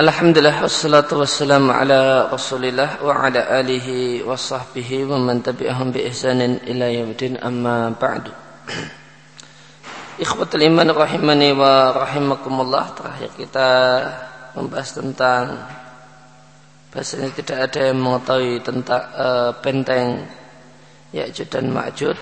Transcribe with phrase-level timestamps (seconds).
[0.00, 6.56] Alhamdulillah wassalatu wassalamu ala Rasulillah wa ala alihi wa sahbihi wa man tabi'ahum bi ihsanin
[6.72, 8.32] ila yaumil amma ba'du.
[10.16, 13.68] Ikhwatul iman rahimani wa rahimakumullah terakhir kita
[14.56, 15.68] membahas tentang
[16.96, 20.24] bahasanya tidak ada yang mengetahui tentang uh, benteng
[21.12, 22.16] Ya'jud dan Ma'jud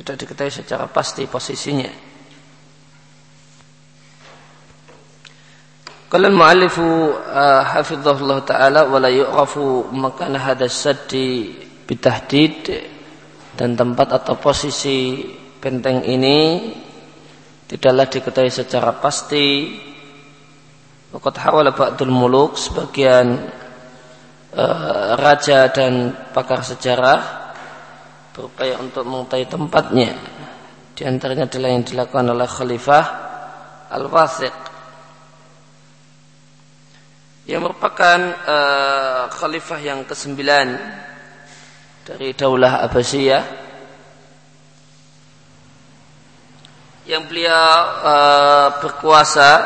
[0.00, 2.11] tidak diketahui secara pasti posisinya.
[6.12, 11.56] Qala al-mu'allif uh, hafizahullah taala wa la yu'rafu makan hadas saddi
[11.88, 12.68] bitahdid
[13.56, 15.24] dan tempat atau posisi
[15.56, 16.68] benteng ini
[17.64, 19.72] tidaklah diketahui secara pasti.
[21.16, 23.48] Waqad hawala ba'dul muluk sebagian
[24.52, 27.20] uh, raja dan pakar sejarah
[28.36, 30.12] berupaya untuk mengetahui tempatnya.
[30.92, 33.04] Di antaranya adalah yang dilakukan oleh Khalifah
[33.96, 34.71] Al-Wathiq
[37.42, 40.78] yang merupakan uh, khalifah yang kesembilan
[42.06, 43.74] dari Daulah Abbasiyah.
[47.02, 47.66] Yang beliau
[48.06, 49.58] uh, berkuasa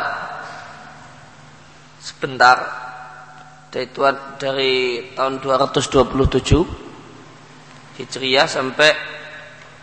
[2.00, 2.64] sebentar
[3.68, 3.92] dari,
[4.40, 8.88] dari tahun 227 Hijriah sampai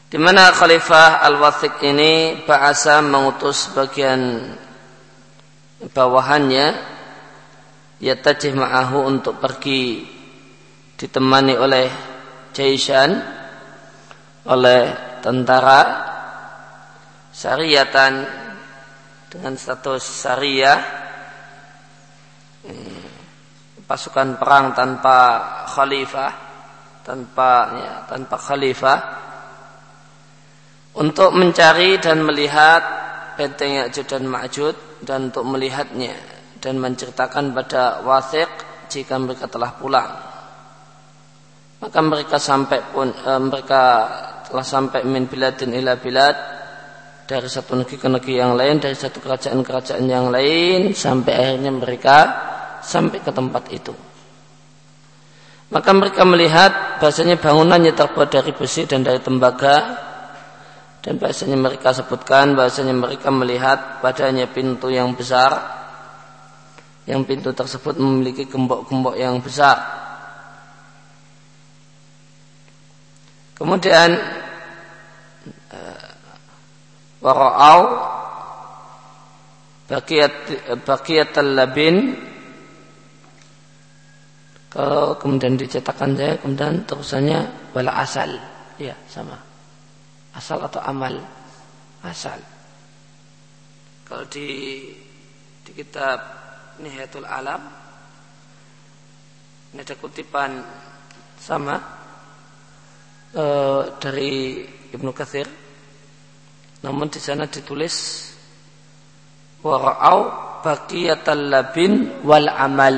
[0.07, 4.55] Di mana Khalifah Al-Wathiq ini bahasa mengutus bagian
[5.91, 6.95] bawahannya
[8.01, 10.05] yatajih ma'ahu untuk pergi
[10.97, 11.87] ditemani oleh
[12.53, 13.13] Jaisan
[14.49, 14.81] oleh
[15.21, 15.81] tentara
[17.29, 18.13] syariatan
[19.29, 20.79] dengan status syariah
[23.85, 25.17] pasukan perang tanpa
[25.69, 26.47] khalifah
[27.07, 28.99] tanpa ya, tanpa khalifah.
[30.97, 32.81] Untuk mencari dan melihat
[33.39, 34.75] benteng Ya'jud dan Ma'jud
[35.05, 36.17] dan untuk melihatnya
[36.57, 38.49] dan menceritakan pada wathiq
[38.89, 40.11] jika mereka telah pulang.
[41.77, 43.81] Maka mereka sampai pun e, mereka
[44.49, 46.35] telah sampai min biladin ila bilad
[47.27, 52.17] dari satu negeri ke negeri yang lain, dari satu kerajaan-kerajaan yang lain sampai akhirnya mereka
[52.81, 53.93] sampai ke tempat itu.
[55.67, 60.07] Maka mereka melihat bahasanya bangunannya terbuat dari besi dan dari tembaga
[61.03, 65.76] dan bahasanya mereka sebutkan bahasanya mereka melihat padanya pintu yang besar
[67.07, 69.79] yang pintu tersebut memiliki gembok-gembok yang besar.
[73.55, 74.11] Kemudian
[75.71, 76.09] eh,
[77.23, 77.81] warau
[79.87, 80.35] bakiyat
[80.83, 82.27] bakiyat labin.
[84.67, 88.29] Kalau kemudian dicetakkan saya kemudian terusannya wala asal.
[88.77, 89.39] Ya sama.
[90.35, 91.17] Asal atau amal.
[92.05, 92.37] Asal.
[94.05, 94.85] Kalau di
[95.65, 96.36] di kitab
[96.77, 97.61] Nihayatul Alam.
[99.73, 100.61] Ini ada kutipan
[101.41, 101.75] sama
[103.33, 103.43] e,
[103.97, 104.61] dari
[104.93, 105.49] Ibnu Katsir.
[106.85, 108.29] Namun di sana ditulis
[109.65, 110.29] warau
[110.61, 112.97] baqiyatal labin wal amal.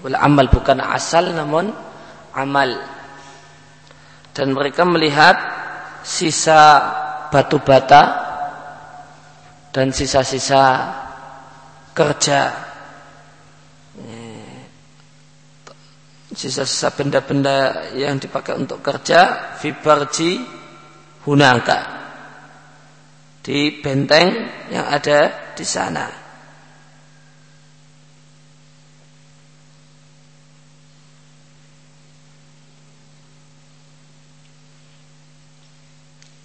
[0.00, 1.68] Wal amal bukan asal namun
[2.32, 2.72] amal.
[4.32, 5.36] Dan mereka melihat
[6.08, 8.02] sisa batu bata
[9.72, 10.64] dan sisa-sisa
[11.92, 12.68] kerja
[16.32, 20.38] sisa-sisa benda-benda yang dipakai untuk kerja fibarji
[21.26, 21.98] hunangka
[23.42, 24.28] di benteng
[24.68, 26.27] yang ada di sana.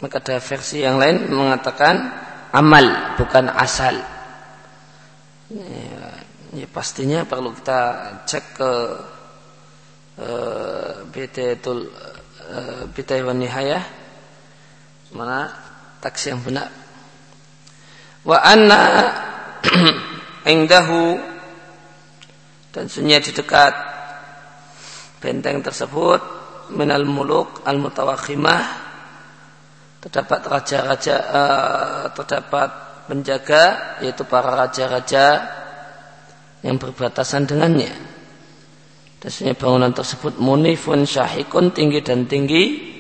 [0.03, 1.95] Maka ada versi yang lain mengatakan
[2.51, 3.95] amal bukan asal.
[5.47, 6.11] Ya,
[6.51, 7.79] ya pastinya perlu kita
[8.27, 8.71] cek ke
[10.19, 11.87] uh, Bidayatul
[12.51, 13.83] uh, Bidayah Nihayah
[15.15, 15.47] mana
[16.03, 16.67] taksi yang benar.
[18.27, 18.81] Wa anna
[20.51, 21.15] indahu
[22.75, 23.71] dan sunyi di dekat
[25.23, 26.19] benteng tersebut
[26.75, 28.91] minal muluk al mutawakhimah
[30.03, 32.69] terdapat raja-raja uh, terdapat
[33.07, 35.47] penjaga yaitu para raja-raja
[36.59, 37.91] yang berbatasan dengannya.
[39.23, 42.91] Dasarnya bangunan tersebut munifun syahikun tinggi dan tinggi.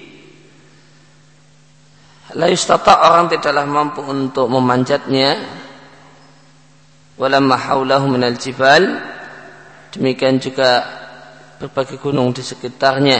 [2.39, 5.43] La yustata orang tidaklah mampu untuk memanjatnya.
[7.19, 9.03] Walamma haulahu minal jibal.
[9.91, 10.87] Demikian juga
[11.59, 13.19] berbagai gunung di sekitarnya.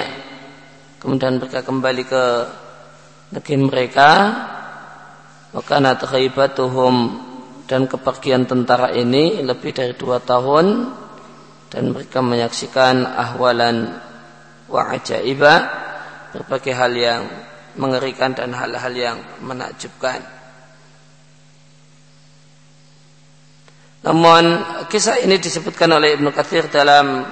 [1.04, 2.24] Kemudian mereka kembali ke
[3.32, 4.10] negeri mereka
[5.54, 6.96] maka ghibatuhum
[7.70, 10.92] dan kepergian tentara ini lebih dari dua tahun
[11.70, 13.98] dan mereka menyaksikan ahwalan
[14.68, 15.54] wa ajaiba
[16.34, 17.22] berbagai hal yang
[17.78, 20.22] mengerikan dan hal-hal yang menakjubkan.
[24.04, 24.44] Namun
[24.92, 27.24] kisah ini disebutkan oleh Ibnu Katsir dalam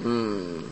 [0.00, 0.71] hmm,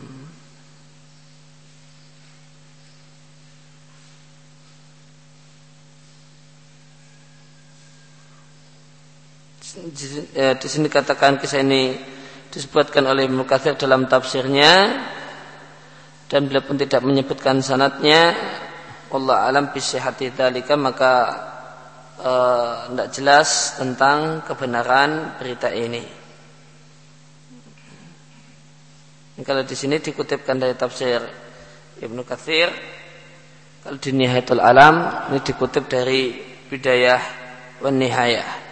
[9.71, 11.95] Eh, di sini katakan kisah ini
[12.51, 13.47] disebutkan oleh Ibnu
[13.79, 14.99] dalam tafsirnya
[16.27, 18.35] dan beliau pun tidak menyebutkan sanatnya
[19.15, 21.13] Allah alam bisihati dalika maka
[22.91, 26.03] tidak uh, jelas tentang kebenaran berita ini.
[29.41, 31.17] Kalau di sini dikutipkan dari tafsir
[31.97, 32.67] Ibnu Katsir,
[33.87, 36.35] kalau di Nihayatul Alam ini dikutip dari
[36.67, 37.21] Bidayah
[37.81, 38.70] wan Nihayah.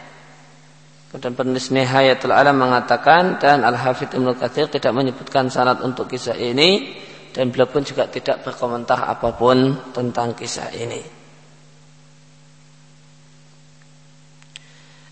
[1.09, 7.01] Dan penulis Nihayatul Alam mengatakan dan Al-Hafidh Ibnu Katsir tidak menyebutkan sanad untuk kisah ini
[7.33, 11.01] dan beliau pun juga tidak berkomentar apa pun tentang kisah ini.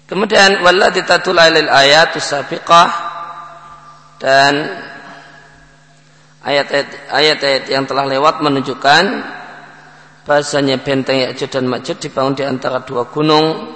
[0.05, 2.89] Kemudian walladzi tatula lil ayatus sabiqah
[4.21, 4.53] dan
[7.11, 9.03] ayat-ayat yang telah lewat menunjukkan
[10.23, 13.75] bahasanya benteng Ya'juj dan Ma'juj dibangun di antara dua gunung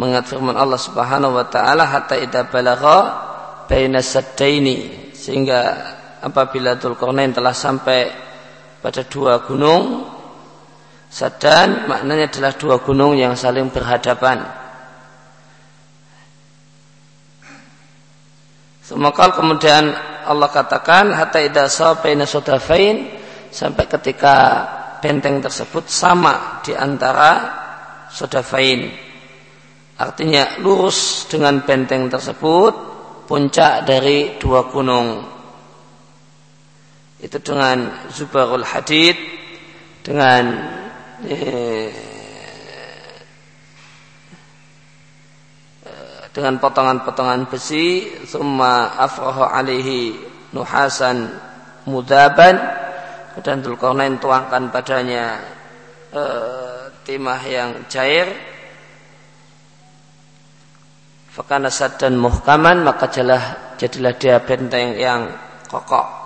[0.00, 2.98] mengat firman Allah Subhanahu wa taala hatta idza balagha
[3.68, 5.60] baina saddaini sehingga
[6.24, 8.08] apabila Dzulqarnain telah sampai
[8.80, 10.08] pada dua gunung
[11.10, 14.46] Sadan maknanya adalah dua gunung yang saling berhadapan.
[18.86, 19.90] Semoga kemudian
[20.22, 23.10] Allah katakan hatta idza sabaina sudafain
[23.50, 24.36] sampai ketika
[25.02, 27.58] benteng tersebut sama di antara
[28.14, 29.09] sudafain
[30.00, 32.72] Artinya lurus dengan benteng tersebut
[33.28, 35.28] puncak dari dua gunung.
[37.20, 39.12] Itu dengan Zubarul Hadid
[40.00, 40.44] dengan
[41.28, 41.92] eh,
[46.32, 50.16] dengan potongan-potongan besi summa afrahu alaihi
[50.56, 51.28] nuhasan
[51.84, 52.56] mudaban
[53.44, 55.44] dan Dzulqarnain tuangkan padanya
[56.08, 58.32] eh, timah yang cair
[61.30, 65.30] Fakana dan muhkaman maka jadilah, jadilah dia benteng yang
[65.70, 66.20] kokoh.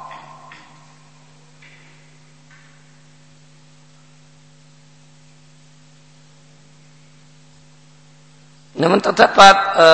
[8.75, 9.89] Namun terdapat e,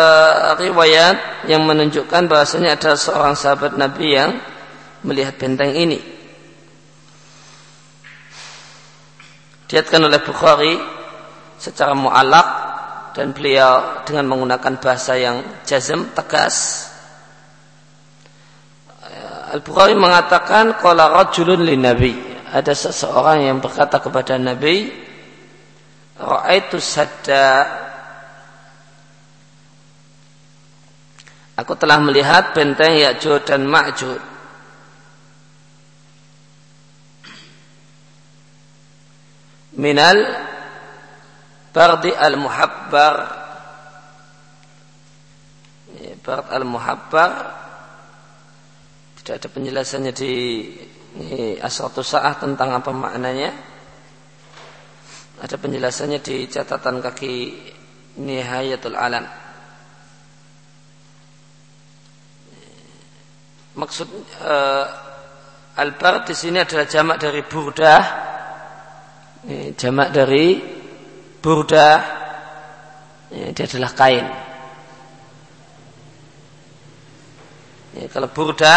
[0.67, 4.41] riwayat yang menunjukkan bahasanya ada seorang sahabat Nabi yang
[5.05, 6.01] melihat benteng ini.
[9.69, 10.75] Diatkan oleh Bukhari
[11.61, 12.70] secara mu'alak
[13.17, 16.89] dan beliau dengan menggunakan bahasa yang jazm tegas.
[19.51, 22.15] Al-Bukhari mengatakan qala rajulun lin nabi.
[22.51, 24.91] Ada seseorang yang berkata kepada Nabi
[26.19, 27.67] ra'aitu sadda.
[31.59, 34.31] Aku telah melihat benteng Ya'juj dan Ma'juj
[39.81, 40.19] minal
[41.71, 43.17] Bardi al-Muhabbar.
[46.21, 47.33] Bard al-Muhabbar.
[49.21, 50.33] Tidak ada penjelasannya di
[51.59, 53.51] Asratu Sa'ah tentang apa maknanya.
[55.41, 57.35] Ada penjelasannya di catatan kaki
[58.21, 59.25] Nihayatul Alam.
[63.71, 64.09] Maksud
[64.45, 64.87] uh,
[65.79, 68.03] Al-Bard di sini adalah jamak dari burdah
[69.73, 70.61] Jamak dari
[71.41, 71.89] burda
[73.33, 74.27] ya, dia adalah kain.
[77.97, 78.77] Ya, kalau burda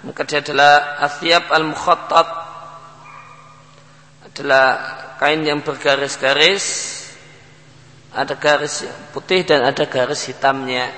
[0.00, 2.28] maka dia adalah asyab al mukhattab
[4.24, 4.66] adalah
[5.20, 6.96] kain yang bergaris-garis
[8.16, 10.88] ada garis putih dan ada garis hitamnya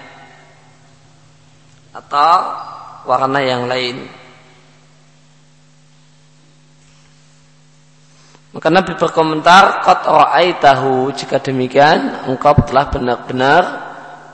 [1.92, 2.32] atau
[3.04, 4.21] warna yang lain
[8.52, 10.04] Maka Nabi berkomentar, "Qad
[10.60, 13.62] tahu jika demikian engkau telah benar-benar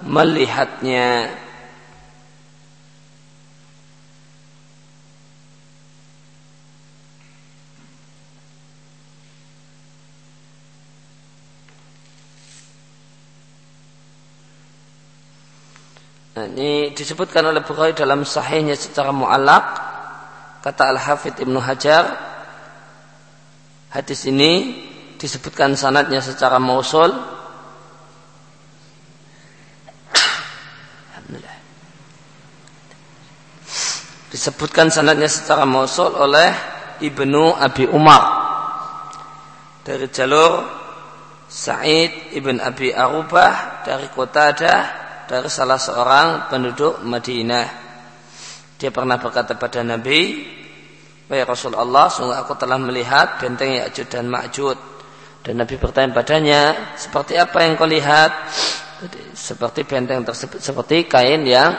[0.03, 1.31] melihatnya."
[16.39, 19.67] Nah, ini disebutkan oleh Bukhari dalam sahihnya secara mu'alak.
[20.63, 22.38] Kata Al-Hafidh Ibnu Hajar,
[23.89, 24.85] Hadis ini
[25.17, 27.11] disebutkan sanatnya secara mausul.
[34.29, 36.53] Disebutkan sanatnya secara mausul oleh
[37.01, 38.23] Ibnu Abi Umar
[39.89, 40.69] dari jalur
[41.49, 44.81] Sa'id ibn Abi Arubah dari kota Qatadah
[45.25, 47.89] dari salah seorang penduduk Madinah.
[48.77, 50.45] Dia pernah berkata pada Nabi,
[51.29, 54.79] Wahai Rasulullah, sungguh aku telah melihat benteng Ya'jud dan Ma'jud.
[55.45, 56.63] Dan Nabi bertanya padanya,
[56.97, 58.33] seperti apa yang kau lihat?
[59.37, 61.71] Seperti benteng tersebut, seperti kain yang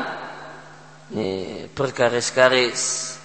[1.74, 3.18] bergaris-garis.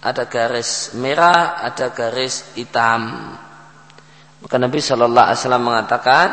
[0.00, 3.32] Ada garis merah, ada garis hitam.
[4.40, 6.28] Maka Nabi Shallallahu Alaihi Wasallam mengatakan,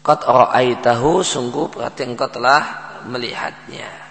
[0.00, 2.60] Qad ra'aitahu sungguh berarti engkau telah
[3.04, 4.09] melihatnya.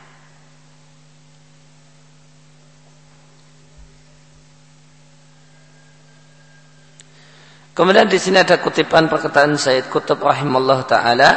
[7.79, 11.31] Kemudian di sini ada kutipan perkataan Said Kutub rahimahullah taala.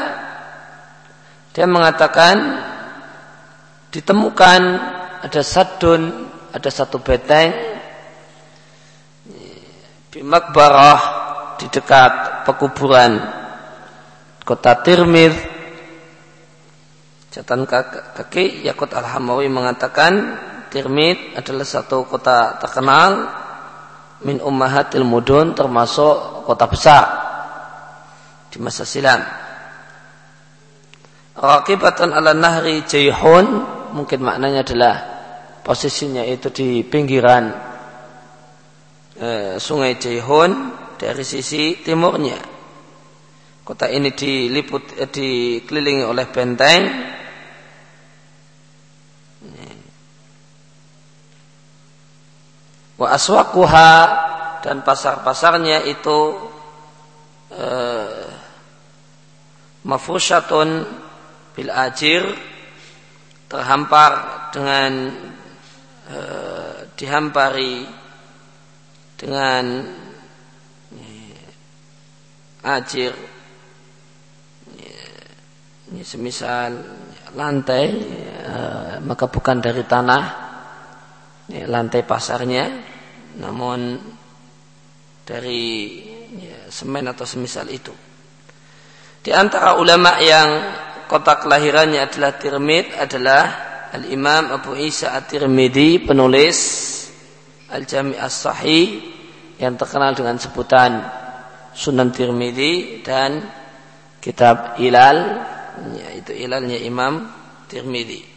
[1.54, 2.34] Dia mengatakan
[3.94, 4.60] ditemukan
[5.22, 7.54] ada sadun, ada satu beteng
[10.10, 11.00] di Makbarah
[11.62, 13.22] di dekat pekuburan
[14.42, 15.38] kota Tirmidh
[17.30, 17.70] catatan
[18.18, 20.42] kaki Yakut Al-Hamawi mengatakan
[20.74, 23.41] Tirmidh adalah satu kota terkenal
[24.22, 27.04] min ummahatil mudun termasuk kota besar
[28.52, 29.22] di masa silam.
[31.32, 33.46] Rakibatan ala nahri Jayhun
[33.96, 34.96] mungkin maknanya adalah
[35.64, 37.48] posisinya itu di pinggiran
[39.16, 40.50] e, sungai Jayhun
[41.00, 42.36] dari sisi timurnya.
[43.64, 46.80] Kota ini diliput e, dikelilingi oleh benteng
[52.96, 53.92] wa aswaquha
[54.62, 56.18] dan pasar-pasarnya itu
[57.50, 58.26] eh,
[59.82, 60.86] mafrusyatun
[61.52, 62.22] bil ajir
[63.50, 64.12] terhampar
[64.54, 64.92] dengan
[66.08, 67.84] eh, dihampari
[69.18, 69.64] dengan
[70.96, 71.36] eh,
[72.64, 73.12] ajir.
[75.92, 76.72] Ini semisal
[77.36, 77.84] lantai
[78.40, 80.41] eh, maka bukan dari tanah
[81.68, 82.64] lantai pasarnya
[83.36, 84.00] namun
[85.22, 86.02] dari
[86.36, 87.92] ya, semen atau semisal itu.
[89.22, 90.50] Di antara ulama yang
[91.06, 93.42] kota kelahirannya adalah Tirmid adalah
[93.92, 96.58] Al-Imam Abu Isa At-Tirmidhi penulis
[97.70, 98.86] Al-Jami' As-Sahih
[99.60, 101.04] yang terkenal dengan sebutan
[101.72, 103.46] Sunan Tirmidhi dan
[104.20, 105.40] kitab Ilal
[105.96, 107.30] yaitu Ilalnya Imam
[107.70, 108.31] Tirmidhi.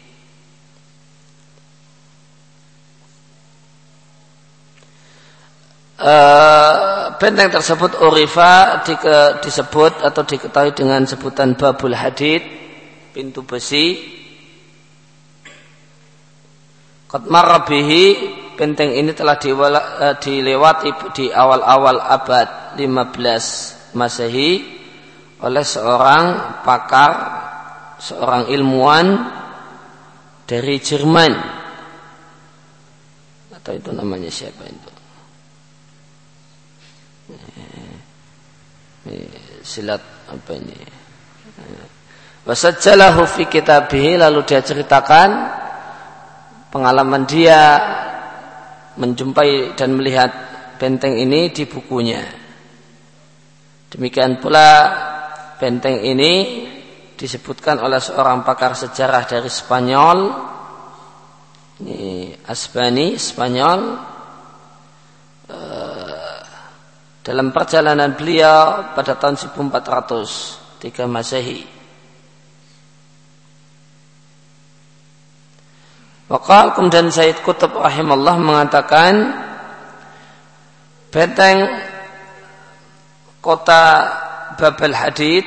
[5.95, 8.99] Uh, benteng tersebut Orifa di,
[9.39, 12.43] disebut atau diketahui dengan sebutan Babul Hadid
[13.15, 13.95] pintu besi.
[17.07, 17.63] Qatmar
[18.59, 24.51] benteng ini telah diwala, uh, dilewati di awal-awal abad 15 Masehi
[25.39, 27.11] oleh seorang pakar
[28.03, 29.31] seorang ilmuwan
[30.43, 31.33] dari Jerman.
[33.55, 34.94] Atau itu namanya siapa itu
[39.61, 40.77] silat apa ini?
[42.45, 45.29] Wasajjalahu fi kitabih lalu dia ceritakan
[46.69, 47.59] pengalaman dia
[48.95, 50.31] menjumpai dan melihat
[50.77, 52.21] benteng ini di bukunya.
[53.89, 54.69] Demikian pula
[55.57, 56.65] benteng ini
[57.15, 60.19] disebutkan oleh seorang pakar sejarah dari Spanyol
[61.75, 63.79] ini Asbani Spanyol
[65.51, 66.39] eh,
[67.25, 71.65] dalam perjalanan beliau pada tahun 1403 Masehi.
[76.29, 79.13] Wakal kemudian Said Kutub rahimahullah mengatakan
[81.09, 81.65] benteng
[83.41, 83.83] kota
[84.57, 85.45] Babel Hadid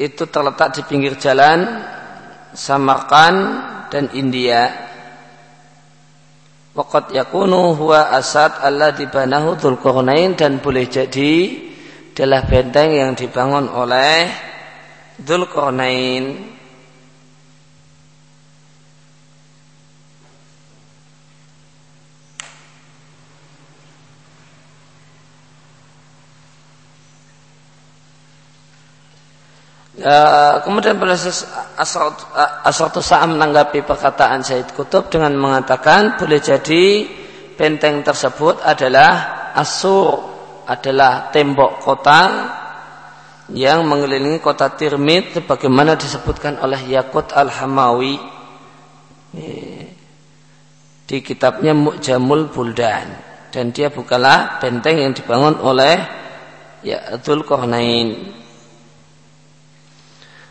[0.00, 1.84] itu terletak di pinggir jalan
[2.56, 3.38] Samarkand
[3.92, 4.87] dan India.
[6.78, 11.66] Waqat yakunu huwa asad Allah dibanahu Dzulqarnain dan boleh jadi
[12.14, 14.30] adalah benteng yang dibangun oleh
[15.18, 16.57] Dzulqarnain.
[29.98, 31.18] Uh, kemudian pada
[32.62, 37.02] Asratu Sa'am menanggapi perkataan Said Kutub dengan mengatakan boleh jadi
[37.58, 40.22] benteng tersebut adalah asur
[40.70, 42.20] adalah tembok kota
[43.50, 48.14] yang mengelilingi kota Tirmid sebagaimana disebutkan oleh Yakut Al-Hamawi
[51.08, 53.06] di kitabnya Mu'jamul Buldan
[53.50, 55.96] dan dia bukanlah benteng yang dibangun oleh
[56.84, 58.38] ya Dzulqarnain.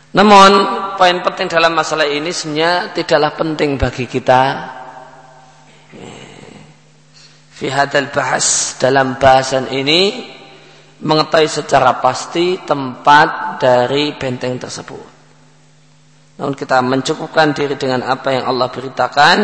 [0.08, 0.50] Namun
[0.96, 4.42] poin penting dalam masalah ini sebenarnya tidaklah penting bagi kita
[7.58, 10.30] fi hadal bahas dalam bahasan ini
[11.02, 15.18] mengetahui secara pasti tempat dari benteng tersebut.
[16.38, 19.38] Namun kita mencukupkan diri dengan apa yang Allah beritakan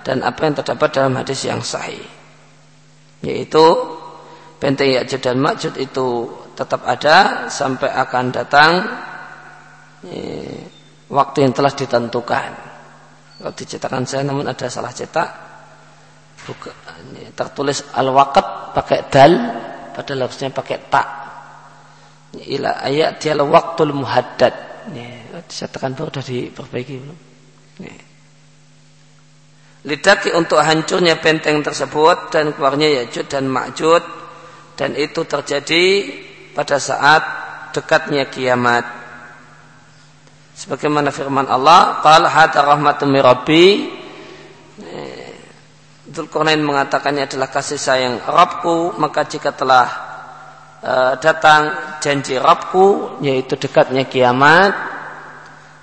[0.00, 2.00] dan apa yang terdapat dalam hadis yang sahih.
[3.20, 3.64] Yaitu
[4.56, 8.72] benteng Ya'juj dan Ma'juj itu tetap ada sampai akan datang
[11.08, 12.50] waktu yang telah ditentukan.
[13.40, 15.30] Kalau dicetakan saya namun ada salah cetak.
[16.44, 16.70] Buka,
[17.32, 19.32] tertulis al-waqt pakai dal
[19.96, 21.08] padahal harusnya pakai tak.
[22.34, 24.54] Ila ayat dia waktul muhaddad.
[24.92, 27.18] Ya, dicetakan baru sudah diperbaiki belum?
[27.80, 27.94] Ya.
[29.84, 34.00] Lidaki untuk hancurnya benteng tersebut dan keluarnya Yajud dan Ma'jud
[34.80, 35.84] dan itu terjadi
[36.56, 37.22] pada saat
[37.76, 39.03] dekatnya kiamat.
[40.54, 43.66] Sebagaimana firman Allah, "Qala hada rahmatun min rabbi."
[46.04, 49.86] Dzulqarnain mengatakannya adalah kasih sayang Rabbku, maka jika telah
[50.84, 54.72] uh, datang janji Rabbku, yaitu dekatnya kiamat,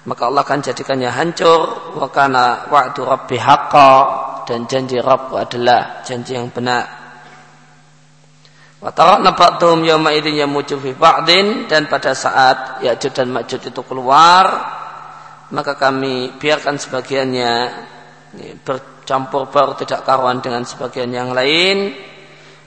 [0.05, 1.91] maka Allah akan jadikannya hancur.
[1.97, 3.91] Wa kana wa'du rabbi haqqa
[4.45, 7.00] dan janji Rabbku adalah janji yang benar.
[8.81, 13.81] Wa tarakna ba'dhum yawma idzin yamuju fi ba'din dan pada saat Ya'juj dan Ma'juj itu
[13.85, 14.45] keluar
[15.51, 17.53] maka kami biarkan sebagiannya
[18.63, 21.93] bercampur baru tidak karuan dengan sebagian yang lain.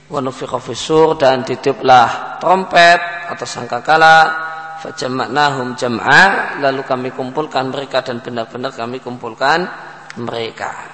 [0.05, 0.21] Wa
[1.17, 3.01] dan ditiuplah trompet
[3.33, 4.17] atau sangkakala.
[4.85, 9.65] Fajama'nahum jam'a lalu kami kumpulkan mereka dan benar-benar kami kumpulkan
[10.21, 10.94] mereka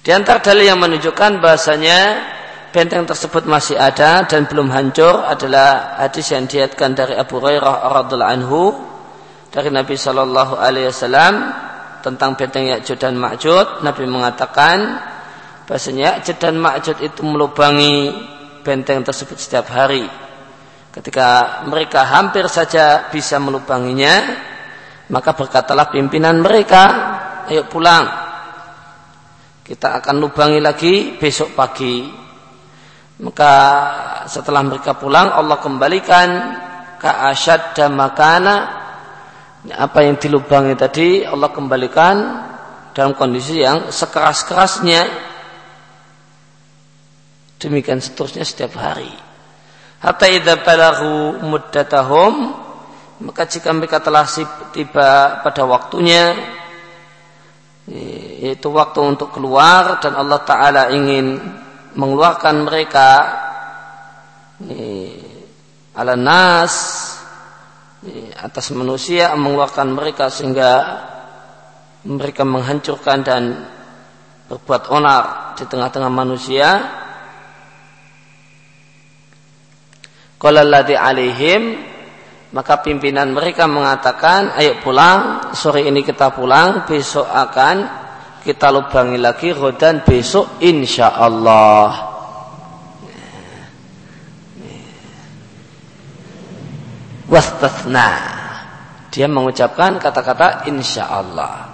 [0.00, 2.00] Di antara dalil yang menunjukkan bahasanya
[2.72, 8.32] benteng tersebut masih ada dan belum hancur adalah hadis yang diatkan dari Abu Hurairah radhiallahu
[8.32, 8.62] anhu
[9.52, 11.34] dari Nabi Shallallahu Alaihi Wasallam
[12.00, 13.84] tentang benteng Ya'jud dan Ma'jud.
[13.84, 15.04] Nabi mengatakan
[15.68, 18.08] bahasanya Ya'jud dan Ma'jud itu melubangi
[18.64, 20.08] benteng tersebut setiap hari.
[20.96, 24.16] Ketika mereka hampir saja bisa melubanginya,
[25.12, 26.82] maka berkatalah pimpinan mereka,
[27.52, 28.29] ayo pulang
[29.64, 32.08] kita akan lubangi lagi besok pagi.
[33.20, 33.52] Maka
[34.24, 36.28] setelah mereka pulang Allah kembalikan
[36.96, 38.80] ke asyad dan makana.
[39.60, 42.16] Apa yang dilubangi tadi Allah kembalikan
[42.96, 45.04] dalam kondisi yang sekeras-kerasnya.
[47.60, 49.12] Demikian seterusnya setiap hari.
[50.00, 52.32] Hatta idza balaghu muddatahum
[53.20, 54.24] maka jika mereka telah
[54.72, 56.32] tiba pada waktunya
[57.90, 61.42] yaitu waktu untuk keluar dan Allah Ta'ala ingin
[61.98, 63.08] mengeluarkan mereka
[65.98, 66.74] ala nas
[68.38, 70.70] atas manusia mengeluarkan mereka sehingga
[72.06, 73.42] mereka menghancurkan dan
[74.48, 75.24] berbuat onar
[75.58, 76.68] di tengah-tengah manusia.
[80.40, 81.89] Qala alaihim
[82.50, 87.76] maka pimpinan mereka mengatakan, ayo pulang, sore ini kita pulang, besok akan
[88.42, 92.10] kita lubangi lagi, rodan besok insya Allah.
[97.30, 98.10] Wastathna.
[99.14, 101.70] Dia mengucapkan kata-kata insya Allah.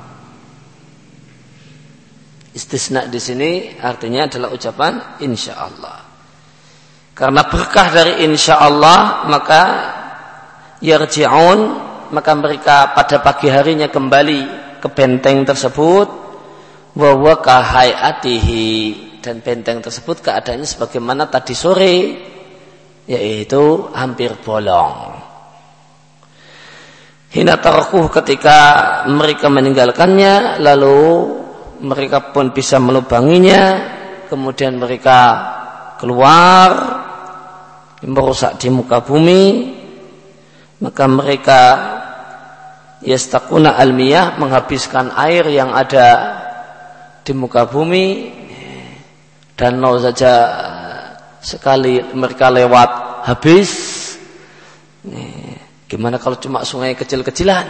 [2.53, 6.05] Istisna di sini artinya adalah ucapan insya Allah.
[7.17, 9.61] Karena berkah dari insya Allah maka
[10.81, 11.61] yarji'un
[12.11, 14.41] maka mereka pada pagi harinya kembali
[14.79, 16.09] ke benteng tersebut
[16.97, 18.69] wa wa kahayatihi
[19.21, 21.97] dan benteng tersebut keadaannya sebagaimana tadi sore
[23.07, 25.19] yaitu hampir bolong.
[27.31, 28.59] Hina tarakuh ketika
[29.11, 31.27] mereka meninggalkannya lalu
[31.83, 33.77] mereka pun bisa melubanginya
[34.31, 35.19] kemudian mereka
[36.01, 36.71] keluar
[38.07, 39.43] merusak di muka bumi
[40.81, 41.61] maka mereka
[43.01, 46.09] yastakuna almiyah menghabiskan air yang ada
[47.25, 48.33] di muka bumi.
[49.57, 50.33] Dan mau saja
[51.41, 53.73] sekali mereka lewat habis.
[55.89, 57.67] Gimana kalau cuma sungai kecil-kecilan?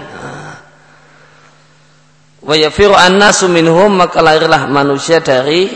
[2.42, 5.70] Wa yafiru annasu minhum maka lahirlah manusia dari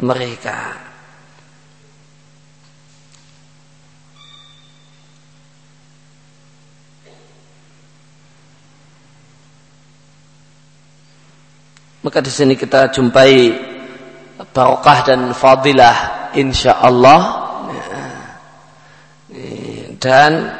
[0.00, 0.81] mereka
[12.02, 13.54] Maka di sini kita jumpai
[14.50, 17.20] barokah dan fadilah insya Allah
[20.02, 20.50] dan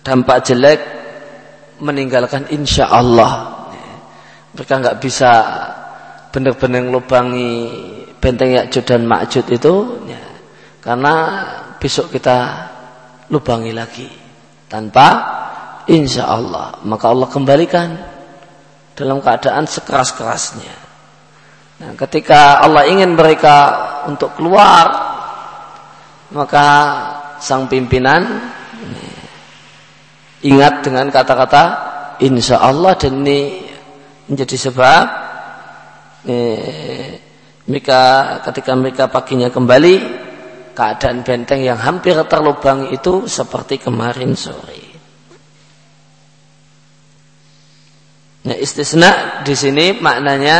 [0.00, 0.80] dampak jelek
[1.84, 3.64] meninggalkan insya Allah
[4.56, 5.30] mereka nggak bisa
[6.32, 7.52] benar-benar lubangi
[8.18, 9.74] benteng Yakjud dan Makjud itu
[10.80, 11.14] karena
[11.76, 12.68] besok kita
[13.28, 14.08] lubangi lagi
[14.70, 15.08] tanpa
[15.92, 18.13] insya Allah maka Allah kembalikan
[18.94, 20.76] dalam keadaan sekeras-kerasnya.
[21.74, 23.56] Nah, ketika Allah ingin mereka
[24.06, 24.86] untuk keluar,
[26.30, 26.66] maka
[27.42, 28.54] sang pimpinan
[30.44, 31.64] ingat dengan kata-kata
[32.20, 33.64] insya Allah dan ini
[34.28, 35.04] menjadi sebab
[36.28, 37.08] eh,
[37.64, 38.00] mereka
[38.44, 39.94] ketika mereka paginya kembali
[40.76, 44.83] keadaan benteng yang hampir terlubang itu seperti kemarin sore.
[48.44, 50.58] Nah, istisna di sini maknanya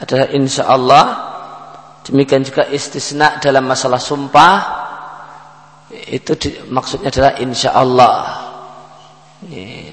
[0.00, 1.04] adalah insya Allah.
[2.08, 4.54] Demikian juga istisna dalam masalah sumpah
[5.92, 8.16] itu di, maksudnya adalah insya Allah.
[9.44, 9.92] Ini,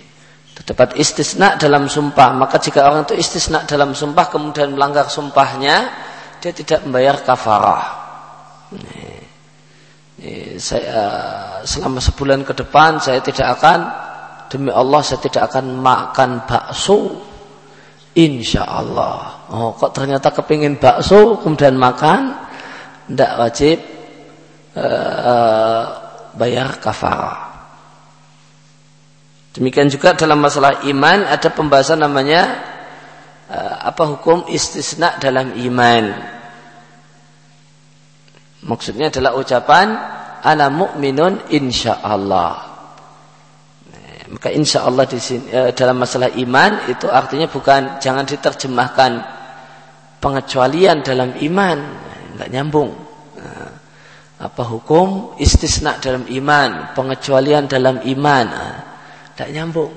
[0.55, 2.39] terdapat istisna dalam sumpah.
[2.39, 5.91] Maka jika orang itu istisna dalam sumpah kemudian melanggar sumpahnya,
[6.39, 7.83] dia tidak membayar kafarah.
[8.71, 9.03] Ini,
[10.23, 11.03] ini, saya
[11.67, 13.79] selama sebulan ke depan saya tidak akan
[14.53, 17.17] demi Allah saya tidak akan makan bakso.
[18.13, 22.45] Insya Allah oh kok ternyata kepingin bakso kemudian makan?
[23.09, 23.77] Tidak wajib
[24.77, 25.83] uh,
[26.37, 27.53] bayar kafarah
[29.53, 32.41] demikian juga dalam masalah iman ada pembahasan namanya
[33.49, 36.05] uh, apa hukum istisna dalam iman.
[38.63, 39.87] Maksudnya adalah ucapan
[40.41, 42.72] ana mu'minun insya Allah
[44.33, 49.11] maka insya Allah di sini, e, dalam masalah iman itu artinya bukan jangan diterjemahkan
[50.17, 51.77] pengecualian dalam iman,
[52.33, 52.89] nggak nyambung.
[53.37, 53.69] Nah,
[54.41, 58.77] apa hukum istisna dalam iman, pengecualian dalam iman, nah,
[59.37, 59.93] nggak nyambung.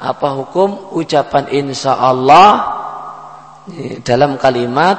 [0.00, 2.48] Apa hukum ucapan insya Allah
[4.04, 4.96] dalam kalimat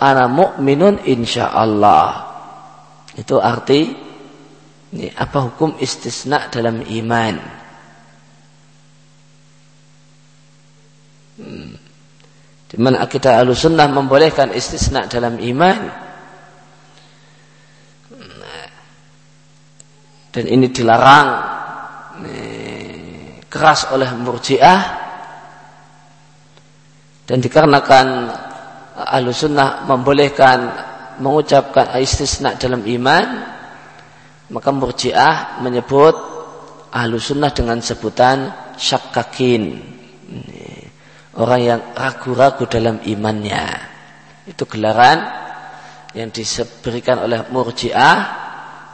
[0.00, 2.24] ana mu'minun insya Allah.
[3.16, 3.88] Itu arti
[4.88, 7.57] ini apa hukum istisna dalam iman?
[12.68, 15.78] Di mana akidah sunnah membolehkan istisna dalam iman.
[20.28, 21.28] Dan ini dilarang
[23.48, 24.80] keras oleh murjiah.
[27.24, 28.06] Dan dikarenakan
[29.00, 30.58] ahlu sunnah membolehkan
[31.18, 33.26] mengucapkan istisna dalam iman
[34.48, 36.14] maka murjiah menyebut
[36.88, 38.48] ahlu sunnah dengan sebutan
[38.80, 39.82] syakkakin
[41.36, 43.66] orang yang ragu-ragu dalam imannya.
[44.48, 45.18] Itu gelaran
[46.16, 48.16] yang diberikan oleh murjiah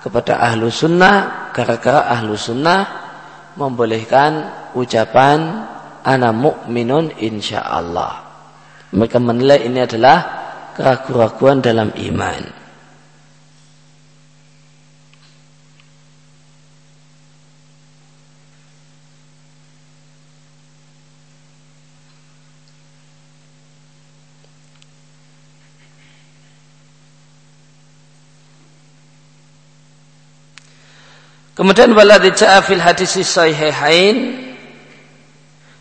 [0.03, 2.83] kepada ahlu sunnah gara-gara ahlu sunnah
[3.55, 5.71] membolehkan ucapan
[6.03, 8.27] ana mu'minun insya Allah.
[8.91, 10.19] Mereka menilai ini adalah
[10.75, 12.64] keraguan-raguan dalam iman.
[31.55, 34.43] Kemudian waladhi ja'a fil hadis sahihain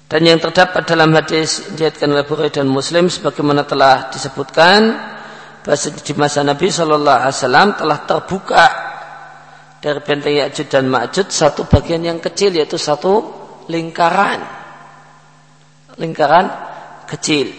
[0.05, 4.93] dan yang terdapat dalam hadis diriatkan oleh Bukhari dan Muslim sebagaimana telah disebutkan
[5.65, 8.65] bahwa di masa Nabi Shallallahu Alaihi Wasallam telah terbuka
[9.81, 13.33] dari benteng Ya'jud dan Ma'jud satu bagian yang kecil yaitu satu
[13.65, 14.45] lingkaran.
[15.97, 16.45] Lingkaran
[17.09, 17.49] kecil.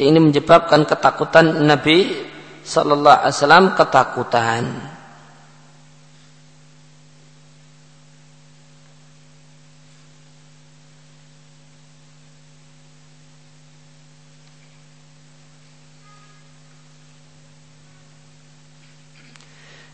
[0.00, 2.16] Ini menyebabkan ketakutan Nabi
[2.64, 4.96] Shallallahu Alaihi Wasallam ketakutan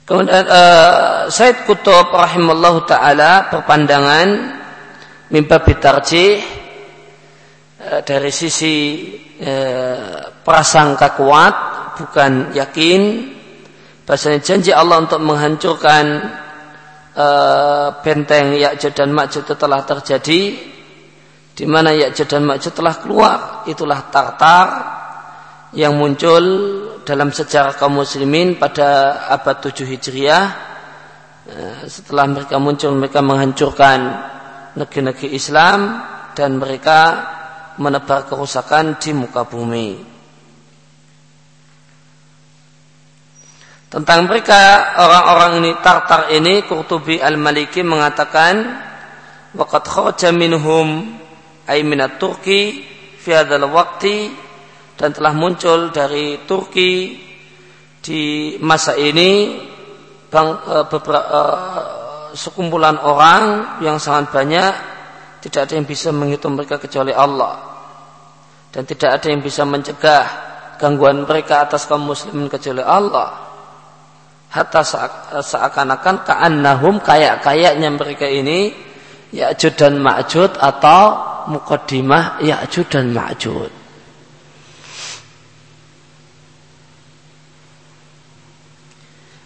[0.04, 4.28] Kemudian uh, Said Kutub rahimallahu taala berpandangan
[5.32, 6.44] mimpa bitarjih
[7.80, 9.08] uh, dari sisi
[9.40, 11.54] uh, prasangka kuat
[11.96, 13.32] bukan yakin.
[14.04, 16.04] Bahasanya janji Allah untuk menghancurkan
[17.16, 19.16] uh, benteng Ya'juj dan
[19.56, 20.40] telah terjadi
[21.56, 23.64] di mana Ya'juj dan telah keluar.
[23.64, 24.68] Itulah Tartar
[25.74, 26.44] yang muncul
[27.02, 30.44] dalam sejarah kaum muslimin pada abad 7 Hijriah
[31.50, 33.98] eh, setelah mereka muncul mereka menghancurkan
[34.78, 36.00] negeri-negeri Islam
[36.34, 36.98] dan mereka
[37.78, 40.14] menebar kerusakan di muka bumi.
[43.90, 48.54] Tentang mereka orang-orang ini Tartar ini Qurtubi Al-Maliki mengatakan
[49.54, 51.14] waqad kharaja minhum
[51.70, 52.82] ay minat Turki
[53.22, 54.43] fi hadzal waqti
[54.94, 57.18] dan telah muncul dari Turki
[57.98, 59.58] di masa ini
[60.30, 61.40] bang, e, beberapa, e,
[62.38, 63.42] sekumpulan orang
[63.82, 64.72] yang sangat banyak
[65.42, 67.74] tidak ada yang bisa menghitung mereka kecuali Allah.
[68.70, 70.24] Dan tidak ada yang bisa mencegah
[70.78, 73.44] gangguan mereka atas kaum muslimin kecuali Allah.
[74.50, 74.82] Hatta
[75.42, 78.70] seakan-akan ka'annahum kayak-kayaknya mereka ini
[79.34, 81.02] Ya'jud dan Ma'jud atau
[81.50, 83.83] mukaddimah Ya'jud dan Ma'jud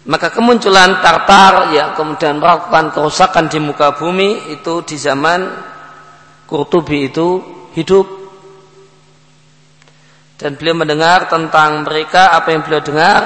[0.09, 5.45] Maka kemunculan Tartar yang kemudian melakukan kerusakan di muka bumi itu di zaman
[6.49, 7.37] Kurtubi itu
[7.77, 8.09] hidup.
[10.33, 13.21] Dan beliau mendengar tentang mereka apa yang beliau dengar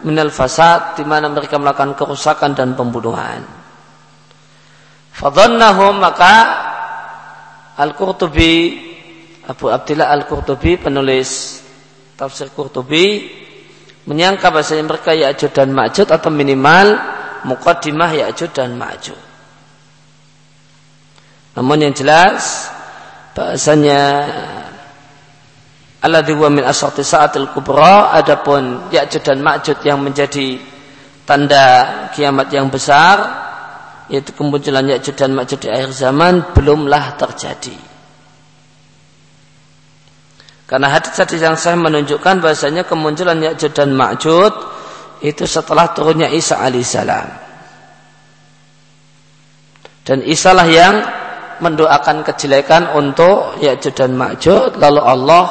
[0.00, 3.44] minal fasad di mana mereka melakukan kerusakan dan pembunuhan.
[5.12, 6.34] Fadhannahum maka
[7.76, 8.80] Al-Qurtubi
[9.44, 11.60] Abu Abdillah Al-Qurtubi penulis
[12.16, 13.28] tafsir Qurtubi
[14.08, 16.96] menyangka bahasanya mereka Ya'jud dan Ma'jud atau minimal
[17.44, 19.20] muqaddimah Ya'jud dan Ma'jud.
[21.60, 22.72] Namun yang jelas
[23.36, 24.00] bahasanya
[26.00, 30.56] alladzi huwa min asrati sa'atil kubra adapun Ya'jud dan Ma'jud yang menjadi
[31.28, 33.44] tanda kiamat yang besar
[34.08, 37.87] yaitu kemunculan Ya'jud dan Ma'jud di akhir zaman belumlah terjadi.
[40.68, 44.52] Karena hadis-hadis yang saya menunjukkan bahasanya kemunculan Ya'jud dan Ma'jud
[45.24, 47.28] itu setelah turunnya Isa alaihissalam.
[50.04, 50.94] Dan Isa lah yang
[51.64, 55.44] mendoakan kejelekan untuk Ya'jud dan Ma'jud lalu Allah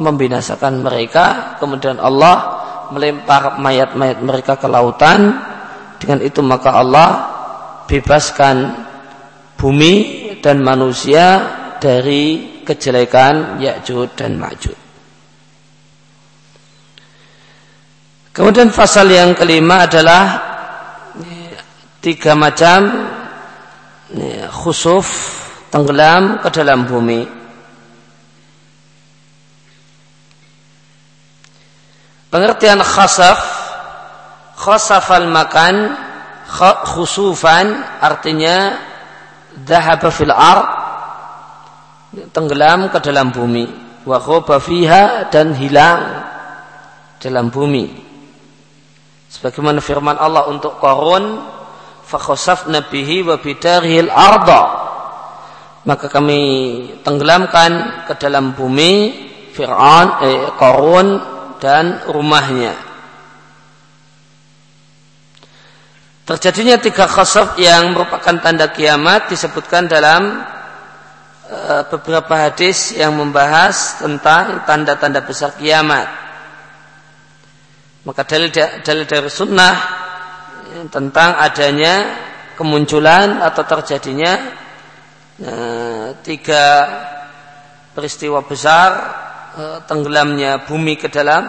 [0.00, 5.44] membinasakan mereka kemudian Allah melempar mayat-mayat mereka ke lautan
[6.00, 7.08] dengan itu maka Allah
[7.86, 8.74] bebaskan
[9.60, 9.94] bumi
[10.42, 14.76] dan manusia dari kejelekan Ya'jud dan Ma'jud.
[18.34, 20.22] Kemudian pasal yang kelima adalah
[22.02, 23.06] tiga macam
[24.50, 25.06] khusuf
[25.70, 27.22] tenggelam ke dalam bumi.
[32.34, 33.38] Pengertian khasaf
[34.58, 35.94] khasafal makan
[36.90, 37.70] khusufan
[38.02, 38.74] artinya
[39.62, 40.83] dahaba fil ard
[42.32, 43.66] tenggelam ke dalam bumi.
[44.04, 44.20] Wa
[44.60, 46.00] fiha dan hilang
[47.20, 47.88] dalam bumi.
[49.32, 51.40] Sebagaimana firman Allah untuk Qarun
[52.04, 54.62] fa khasafna bihi wa bidarihil arda.
[55.84, 56.40] Maka kami
[57.04, 59.12] tenggelamkan ke dalam bumi
[59.52, 61.08] Fir'aun eh, Qarun
[61.60, 62.72] dan rumahnya.
[66.24, 70.40] Terjadinya tiga khasaf yang merupakan tanda kiamat disebutkan dalam
[71.92, 76.08] beberapa hadis yang membahas tentang tanda-tanda besar kiamat.
[78.04, 78.52] Maka dalil,
[78.84, 79.74] dalil dari sunnah
[80.68, 81.94] ya, tentang adanya
[82.52, 84.32] kemunculan atau terjadinya
[85.40, 86.64] uh, tiga
[87.96, 88.88] peristiwa besar
[89.56, 91.48] uh, tenggelamnya bumi ke dalam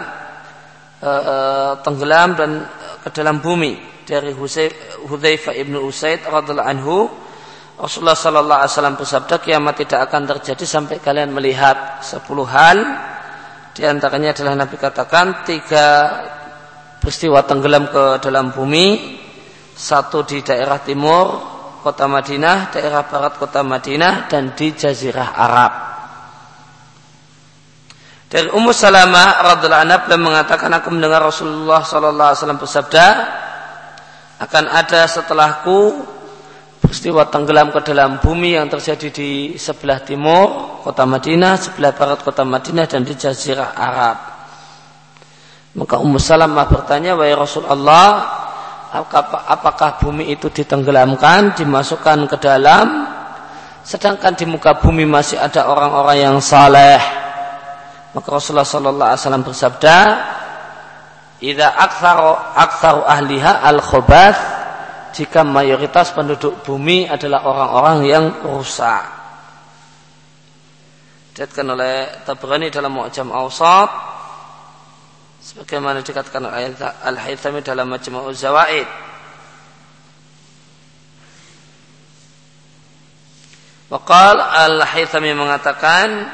[1.04, 2.50] uh, tenggelam dan
[3.04, 7.10] ke dalam bumi dari Hudzaifah ibnu Usaid radhiallahu anhu
[7.76, 12.80] Rasulullah Sallallahu Alaihi Wasallam bersabda kiamat tidak akan terjadi sampai kalian melihat sepuluh hal.
[13.76, 15.86] Di antaranya adalah Nabi katakan tiga
[16.96, 19.20] peristiwa tenggelam ke dalam bumi.
[19.76, 21.36] Satu di daerah timur
[21.84, 25.72] kota Madinah, daerah barat kota Madinah, dan di Jazirah Arab.
[28.32, 33.06] Dari Ummu Salamah radhiallahu anha beliau mengatakan aku mendengar Rasulullah sallallahu alaihi wasallam bersabda
[34.40, 35.78] akan ada setelahku
[36.86, 42.46] peristiwa tenggelam ke dalam bumi yang terjadi di sebelah timur kota Madinah, sebelah barat kota
[42.46, 44.16] Madinah dan di jazirah Arab.
[45.76, 48.08] Maka Ummu Salamah bertanya, "Wahai Rasulullah,
[49.50, 52.86] apakah bumi itu ditenggelamkan, dimasukkan ke dalam,
[53.82, 57.02] sedangkan di muka bumi masih ada orang-orang yang saleh.
[58.14, 59.96] Maka Rasulullah Sallallahu Alaihi Wasallam bersabda,
[61.44, 64.65] "Ida aktsaru aktsaru ahliha al khobath
[65.16, 69.00] jika mayoritas penduduk bumi adalah orang-orang yang rusak.
[71.32, 73.88] Dikatakan oleh Tabrani dalam Mu'jam Awsat
[75.40, 78.88] sebagaimana dikatakan oleh Al-Haythami dalam Majmu'uz Zawaid.
[83.88, 86.28] Waqal Al-Haythami mengatakan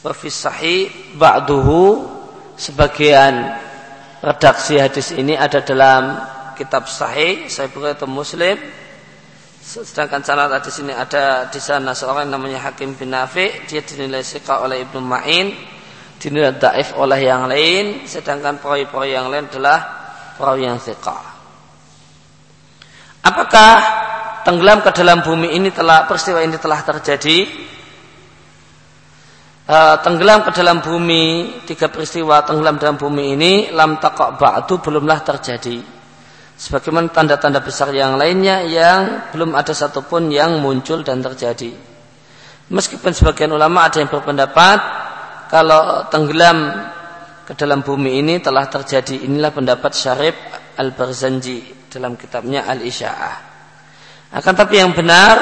[0.00, 2.08] wa fi sahih ba'duhu
[2.56, 3.52] sebagian
[4.24, 6.16] redaksi hadis ini ada dalam
[6.60, 8.60] kitab sahih saya buka itu Muslim.
[9.60, 14.60] Sedangkan sanad hadis ini ada di sana seorang namanya Hakim bin Nafi dia dinilai sika
[14.60, 15.52] oleh Ibnu Ma'in
[16.20, 19.78] dinilai daif oleh yang lain sedangkan perawi-perawi yang lain adalah
[20.36, 21.16] perawi yang sika
[23.24, 23.72] apakah
[24.44, 27.68] tenggelam ke dalam bumi ini telah peristiwa ini telah terjadi?
[29.70, 35.22] Uh, tenggelam ke dalam bumi tiga peristiwa tenggelam dalam bumi ini lam takok ba'du belumlah
[35.22, 35.78] terjadi
[36.60, 41.72] sebagaimana tanda-tanda besar yang lainnya yang belum ada satupun yang muncul dan terjadi.
[42.68, 44.78] Meskipun sebagian ulama ada yang berpendapat
[45.48, 46.86] kalau tenggelam
[47.48, 49.26] ke dalam bumi ini telah terjadi.
[49.26, 50.36] Inilah pendapat Syarif
[50.78, 53.34] Al-Barzanji dalam kitabnya Al-Isya'ah.
[54.30, 55.34] Akan tapi yang benar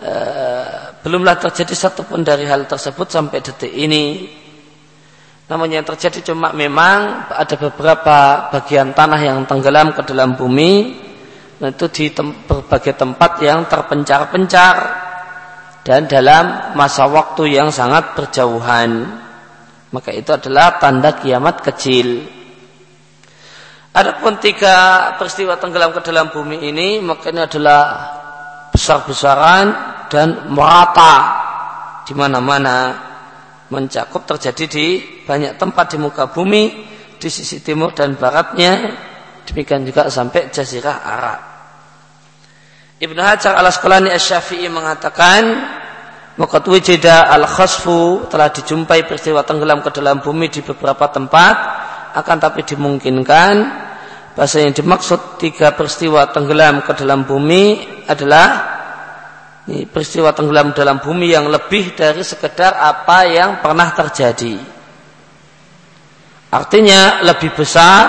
[0.00, 0.12] e,
[1.04, 4.24] belumlah terjadi satupun dari hal tersebut sampai detik ini
[5.50, 10.94] namun yang terjadi cuma memang ada beberapa bagian tanah yang tenggelam ke dalam bumi.
[11.58, 14.76] Nah, itu di tem berbagai tempat yang terpencar-pencar
[15.82, 19.10] dan dalam masa waktu yang sangat berjauhan.
[19.90, 22.22] Maka itu adalah tanda kiamat kecil.
[23.90, 27.82] Adapun tiga peristiwa tenggelam ke dalam bumi ini, maka ini adalah
[28.70, 29.66] besar-besaran
[30.06, 31.42] dan merata
[32.06, 33.09] di mana-mana
[33.70, 34.86] mencakup terjadi di
[35.24, 36.62] banyak tempat di muka bumi
[37.16, 38.94] di sisi timur dan baratnya
[39.46, 41.40] demikian juga sampai jazirah Arab.
[43.00, 45.42] Ibnu Hajar al Asqalani Asy-Syafi'i mengatakan
[46.40, 51.54] Waqat wujida al-khasfu telah dijumpai peristiwa tenggelam ke dalam bumi di beberapa tempat
[52.16, 53.54] akan tapi dimungkinkan
[54.32, 58.79] bahasa yang dimaksud tiga peristiwa tenggelam ke dalam bumi adalah
[59.70, 64.58] ini peristiwa tenggelam dalam bumi yang lebih dari sekedar apa yang pernah terjadi.
[66.50, 68.02] Artinya lebih besar,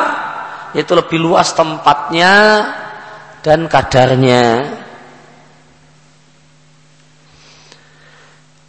[0.73, 2.33] yaitu lebih luas tempatnya
[3.45, 4.73] dan kadarnya.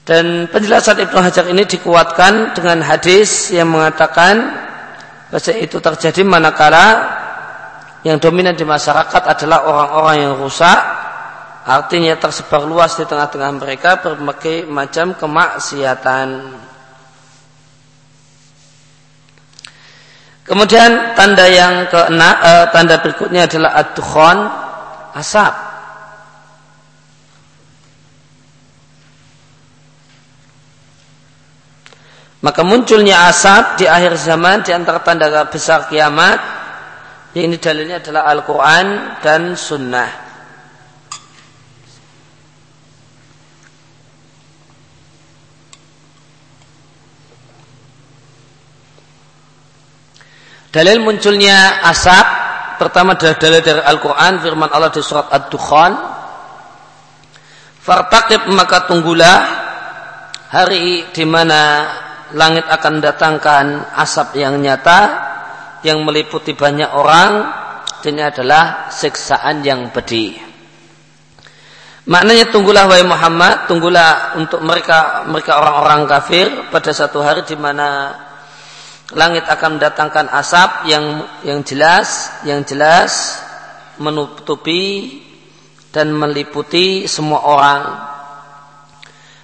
[0.05, 4.37] Dan penjelasan Ibnu Hajar ini dikuatkan dengan hadis yang mengatakan
[5.33, 6.87] bahwa itu terjadi manakala
[8.05, 11.03] yang dominan di masyarakat adalah orang-orang yang rusak
[11.63, 16.29] Artinya tersebar luas di tengah-tengah mereka berbagai macam kemaksiatan.
[20.43, 24.39] Kemudian tanda yang keenam, eh, tanda berikutnya adalah ad-dukhan,
[25.15, 25.55] asap.
[32.43, 36.43] Maka munculnya asap di akhir zaman di antara tanda besar kiamat.
[37.39, 38.87] Ini dalilnya adalah Al-Quran
[39.23, 40.32] dan Sunnah.
[50.73, 52.27] Dalil munculnya asap
[52.81, 55.93] pertama adalah dalil dari Al-Quran firman Allah di surat Ad-Dukhan
[57.83, 59.39] Fartaqib maka tunggulah
[60.49, 61.61] hari di mana
[62.33, 63.67] langit akan datangkan
[64.01, 65.01] asap yang nyata
[65.85, 67.53] yang meliputi banyak orang
[68.03, 70.35] ini adalah siksaan yang pedih.
[72.03, 78.11] Maknanya tunggulah wahai Muhammad, tunggulah untuk mereka mereka orang-orang kafir pada satu hari di mana
[79.13, 81.05] langit akan mendatangkan asap yang
[81.45, 83.39] yang jelas, yang jelas
[84.01, 85.21] menutupi
[85.93, 87.83] dan meliputi semua orang.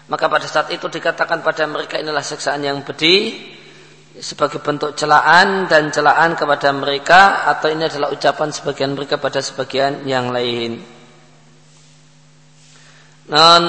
[0.09, 3.37] Maka pada saat itu dikatakan pada mereka inilah siksaan yang pedih
[4.19, 10.09] sebagai bentuk celaan dan celaan kepada mereka atau ini adalah ucapan sebagian mereka pada sebagian
[10.09, 10.81] yang lain.
[13.29, 13.65] Non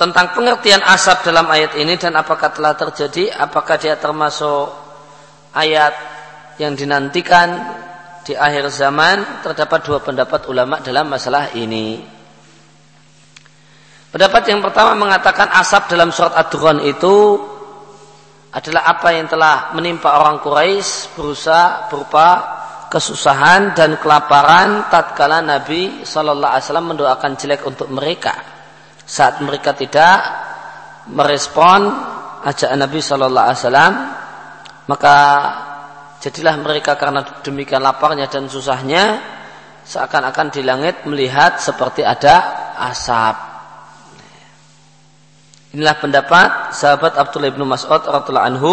[0.00, 4.81] tentang pengertian asap dalam ayat ini dan apakah telah terjadi, apakah dia termasuk
[5.52, 5.94] ayat
[6.60, 7.48] yang dinantikan
[8.22, 12.00] di akhir zaman terdapat dua pendapat ulama dalam masalah ini.
[14.12, 17.40] Pendapat yang pertama mengatakan asap dalam surat Ad-Dukhan itu
[18.52, 22.28] adalah apa yang telah menimpa orang Quraisy berusaha berupa
[22.92, 28.36] kesusahan dan kelaparan tatkala Nabi Shallallahu Alaihi Wasallam mendoakan jelek untuk mereka
[29.08, 30.20] saat mereka tidak
[31.08, 31.88] merespon
[32.44, 33.94] ajakan Nabi Shallallahu Alaihi Wasallam
[34.90, 35.16] maka
[36.22, 39.18] jadilah mereka karena demikian laparnya dan susahnya
[39.82, 43.52] seakan-akan di langit melihat seperti ada asap
[45.72, 48.72] Inilah pendapat sahabat Abdullah bin Mas'ud radhiyallahu anhu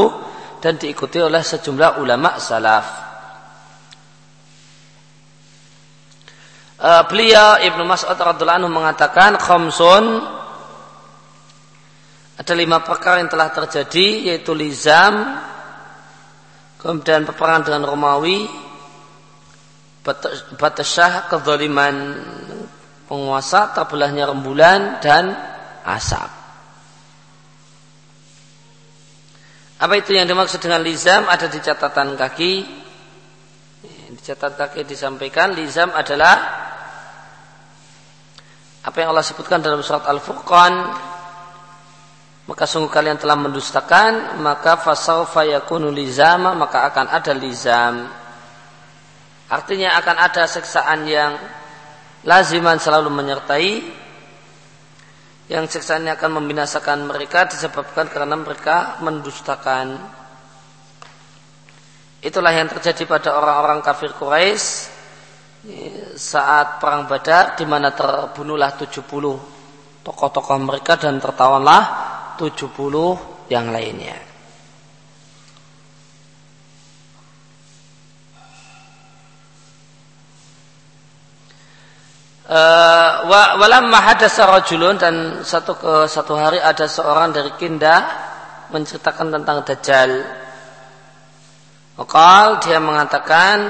[0.59, 3.07] dan diikuti oleh sejumlah ulama salaf.
[6.75, 10.03] Uh, beliau Ibnu Mas'ud radhiyallahu anhu mengatakan khamsun
[12.35, 15.39] ada lima perkara yang telah terjadi yaitu lizam
[16.79, 18.47] kemudian peperangan dengan Romawi
[20.55, 21.95] batasyah kezaliman
[23.05, 25.35] penguasa terbelahnya rembulan dan
[25.85, 26.39] asap
[29.79, 32.53] Apa itu yang dimaksud dengan lizam ada di catatan kaki.
[34.11, 36.35] Di catatan kaki disampaikan lizam adalah
[38.83, 40.73] apa yang Allah sebutkan dalam surat Al-Furqan
[42.49, 48.09] maka sungguh kalian telah mendustakan maka fasaufa yakunu lizama maka akan ada lizam
[49.53, 51.37] artinya akan ada seksaan yang
[52.25, 53.99] laziman selalu menyertai
[55.49, 59.97] yang siksaannya akan membinasakan mereka disebabkan karena mereka mendustakan.
[62.21, 64.93] Itulah yang terjadi pada orang-orang kafir Quraisy
[66.13, 71.81] saat perang Badar di mana terbunuhlah 70 tokoh-tokoh mereka dan tertawanlah
[72.39, 74.15] 70 yang lainnya.
[83.59, 88.01] Walamma hadasa rajulun dan satu ke satu hari ada seorang dari Kinda
[88.71, 90.11] menceritakan tentang Dajjal.
[91.99, 93.69] Wakal dia mengatakan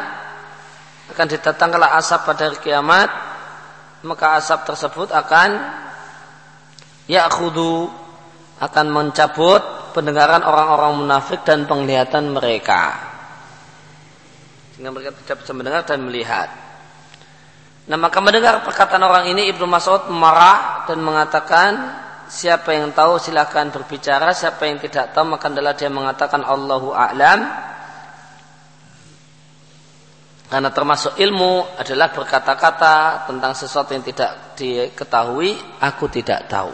[1.10, 3.10] akan didatangkanlah asap pada hari kiamat
[4.06, 5.50] maka asap tersebut akan
[7.10, 7.90] ya'khudu
[8.60, 13.10] akan mencabut pendengaran orang-orang munafik dan penglihatan mereka
[14.80, 16.48] sehingga mereka tidak bisa mendengar dan melihat.
[17.92, 21.72] Nah maka mendengar perkataan orang ini Ibnu Mas'ud marah dan mengatakan
[22.32, 27.40] siapa yang tahu silakan berbicara, siapa yang tidak tahu maka adalah dia mengatakan Allahu a'lam.
[30.48, 36.72] Karena termasuk ilmu adalah berkata-kata tentang sesuatu yang tidak diketahui, aku tidak tahu.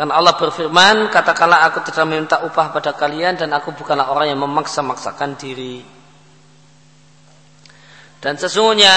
[0.00, 4.40] Karena Allah berfirman, katakanlah aku tidak meminta upah pada kalian dan aku bukanlah orang yang
[4.40, 5.84] memaksa-maksakan diri.
[8.16, 8.96] Dan sesungguhnya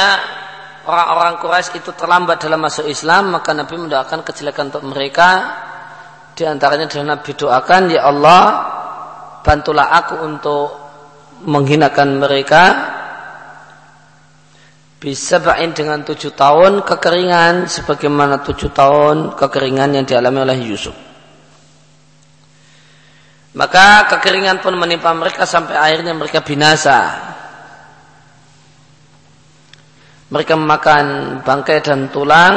[0.88, 5.30] orang-orang Quraisy itu terlambat dalam masuk Islam, maka Nabi mendoakan kejelekan untuk mereka.
[6.40, 8.44] Di antaranya adalah Nabi doakan, Ya Allah,
[9.44, 10.68] bantulah aku untuk
[11.44, 12.64] menghinakan mereka.
[15.04, 20.96] Bisa bain dengan tujuh tahun kekeringan, sebagaimana tujuh tahun kekeringan yang dialami oleh Yusuf.
[23.52, 27.20] Maka kekeringan pun menimpa mereka sampai akhirnya mereka binasa.
[30.32, 31.06] Mereka memakan
[31.44, 32.56] bangkai dan tulang.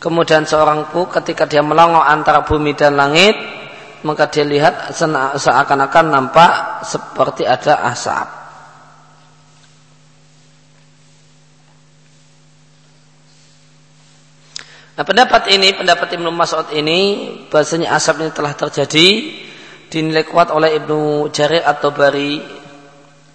[0.00, 3.36] Kemudian seorangku ketika dia melongo antara bumi dan langit
[4.08, 4.90] maka dia lihat
[5.38, 8.41] seakan-akan nampak seperti ada asap
[14.92, 17.00] Nah pendapat ini, pendapat Ibnu Mas'ud ini
[17.48, 19.08] bahasanya asap ini telah terjadi
[19.88, 22.40] dinilai kuat oleh Ibnu Jarir atau Bari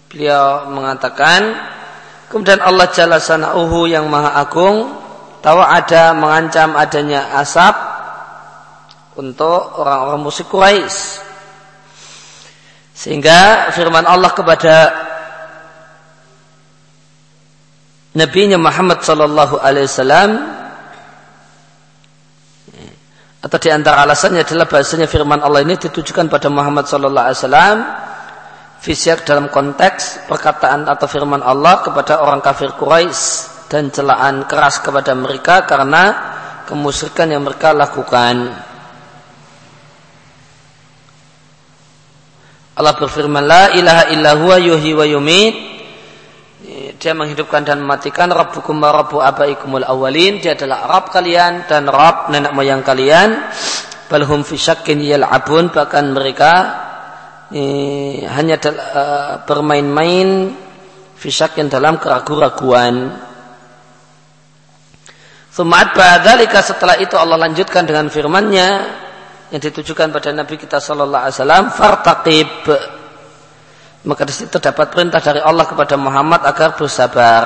[0.08, 1.76] beliau mengatakan
[2.28, 4.92] Kemudian Allah Jalla Sana'uhu yang Maha Agung
[5.40, 7.72] tahu ada mengancam adanya asap
[9.16, 11.24] untuk orang-orang musyrik Quraisy.
[12.92, 14.76] Sehingga firman Allah kepada
[18.12, 20.32] Nabi Muhammad sallallahu alaihi wasallam
[23.48, 27.78] atau di antara alasannya adalah bahasanya firman Allah ini ditujukan pada Muhammad sallallahu alaihi wasallam
[28.78, 33.24] Fisyak dalam konteks perkataan atau firman Allah kepada orang kafir Quraisy
[33.72, 36.14] dan celaan keras kepada mereka karena
[36.70, 38.54] kemusyrikan yang mereka lakukan.
[42.78, 45.56] Allah berfirman la ilaha illa huwa yuhyi wa yumit
[46.98, 52.34] dia menghidupkan dan mematikan Rabbukum wa Rabbu abaikumul awalin dia adalah Rabb kalian dan Rabb
[52.34, 53.54] nenek moyang kalian.
[54.10, 55.70] Balhum fi syakkin yal'abun.
[55.70, 56.52] Bahkan mereka
[57.54, 60.58] eh, hanya uh, bermain-main
[61.58, 63.14] yang dalam keraguan-raguan.
[65.50, 68.70] Sumat badalika setelah itu Allah lanjutkan dengan firman-Nya
[69.50, 72.52] yang ditujukan pada Nabi kita sallallahu alaihi wasallam fartaqib
[74.06, 77.44] Maka di situ terdapat perintah dari Allah kepada Muhammad agar bersabar.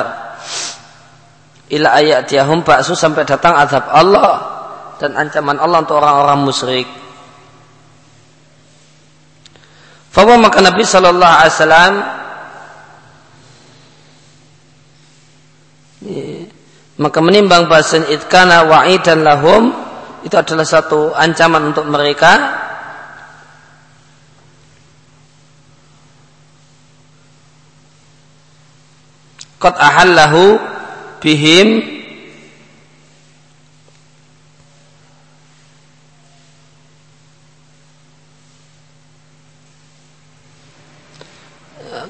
[1.72, 4.60] Ila ayat diahum baksu sampai datang azab Allah
[4.99, 6.88] dan ancaman Allah untuk orang-orang musyrik.
[10.12, 11.93] Fawa maka Nabi Shallallahu Alaihi Wasallam
[16.99, 19.72] maka menimbang bahasa itkana wa'idan lahum
[20.22, 22.62] itu adalah satu ancaman untuk mereka
[29.62, 30.57] qad ahallahu
[31.22, 31.86] bihim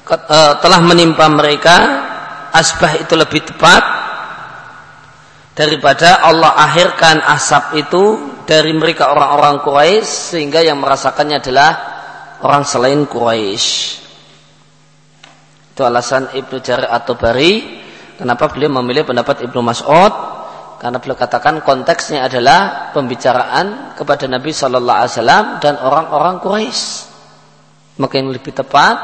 [0.08, 1.76] eh, telah menimpa mereka
[2.56, 3.84] asbah itu lebih tepat
[5.52, 8.04] daripada Allah akhirkan asap itu
[8.48, 11.70] dari mereka orang-orang Quraisy sehingga yang merasakannya adalah
[12.42, 14.01] orang selain Quraisy.
[15.72, 17.80] Itu alasan Ibnu Jarir atau Bari
[18.20, 20.12] kenapa beliau memilih pendapat Ibnu Mas'ud
[20.76, 26.84] karena beliau katakan konteksnya adalah pembicaraan kepada Nabi Shallallahu Alaihi Wasallam dan orang-orang Quraisy.
[28.02, 28.96] Maka yang lebih tepat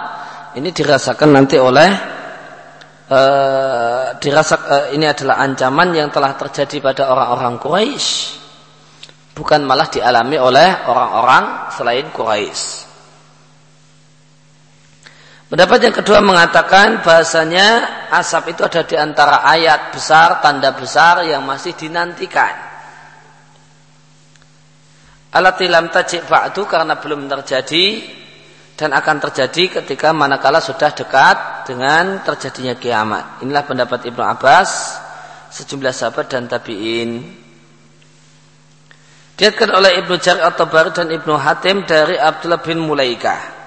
[0.61, 1.91] ini dirasakan nanti oleh
[3.09, 8.39] uh, dirasa uh, ini adalah ancaman yang telah terjadi pada orang-orang Quraisy
[9.39, 12.88] bukan malah dialami oleh orang-orang selain Quraisy.
[15.49, 21.41] Pendapat yang kedua mengatakan bahasanya asap itu ada di antara ayat besar, tanda besar yang
[21.49, 22.53] masih dinantikan.
[25.33, 27.85] Alatilam tajik ba'du karena belum terjadi
[28.77, 33.41] dan akan terjadi ketika manakala sudah dekat dengan terjadinya kiamat.
[33.41, 35.01] Inilah pendapat Ibnu Abbas,
[35.49, 37.25] sejumlah sahabat dan tabi'in.
[39.35, 43.58] Diatkan oleh Ibnu Jarir atau Tabari dan Ibnu Hatim dari Abdullah bin Mulaikah.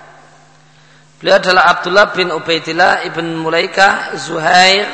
[1.22, 4.90] Beliau adalah Abdullah bin Ubaidillah ibn Mulaikah Zuhair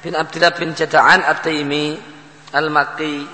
[0.00, 2.00] bin Abdullah bin Jada'an At-Taimi
[2.56, 3.28] Al-Maqi.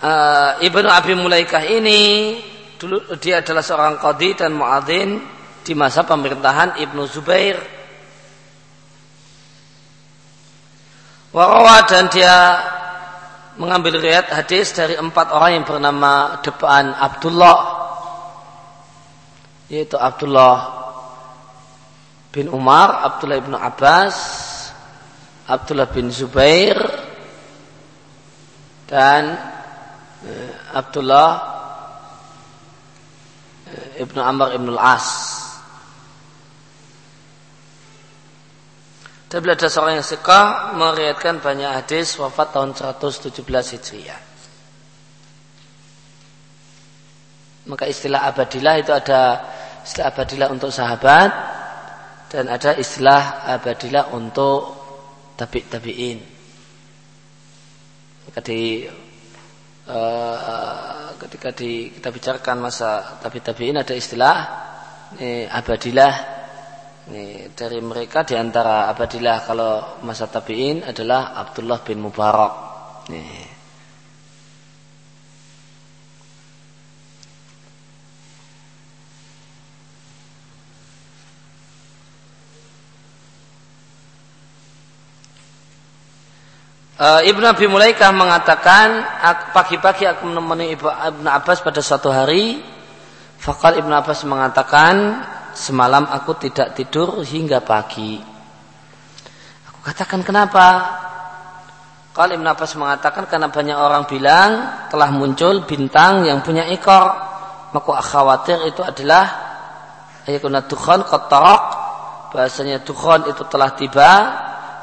[0.00, 2.40] Uh, Ibnu Abi Mulaikah ini
[2.80, 5.20] dulu dia adalah seorang qadi dan muadzin
[5.60, 7.60] di masa pemerintahan Ibnu Zubair.
[11.28, 12.36] Warawa dan dia
[13.54, 17.58] mengambil riwayat hadis dari empat orang yang bernama depan Abdullah
[19.70, 20.84] yaitu Abdullah
[22.34, 24.16] bin Umar, Abdullah bin Abbas,
[25.46, 26.74] Abdullah bin Zubair
[28.90, 29.38] dan
[30.26, 31.30] eh, Abdullah
[33.70, 35.08] eh, ibnu Amr ibnu Al-As.
[39.34, 44.20] Dan beliau ada seorang yang suka meriatkan banyak hadis wafat tahun 117 Hijriah.
[47.66, 49.42] Maka istilah abadilah itu ada
[49.82, 51.30] istilah abadilah untuk sahabat
[52.30, 54.70] dan ada istilah abadilah untuk
[55.34, 56.22] tabi tabiin.
[58.30, 58.86] Maka di
[59.90, 64.36] uh, ketika di, kita bicarakan masa tabi tabiin ada istilah
[65.18, 66.33] ini abadilah
[67.04, 69.72] ini, dari mereka di antara abadilah kalau
[70.08, 72.52] masa tabiin adalah Abdullah bin Mubarak.
[73.12, 73.54] Nih.
[86.94, 89.02] Uh, Ibnu Abi Mulaikah mengatakan
[89.52, 92.64] pagi-pagi aku menemani Ibnu Abbas pada suatu hari.
[93.36, 95.20] Fakal Ibnu Abbas mengatakan
[95.54, 98.18] semalam aku tidak tidur hingga pagi.
[99.70, 100.66] Aku katakan kenapa?
[102.14, 104.50] Kalau Ibn Abbas mengatakan karena banyak orang bilang
[104.86, 107.10] telah muncul bintang yang punya ekor.
[107.74, 109.24] Maka khawatir itu adalah
[110.22, 111.62] ayakuna dukhan kotorok.
[112.30, 114.10] Bahasanya dukhan itu telah tiba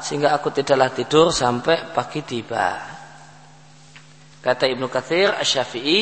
[0.00, 2.92] sehingga aku tidaklah tidur sampai pagi tiba.
[4.42, 6.00] Kata Ibnu Katsir Asy-Syafi'i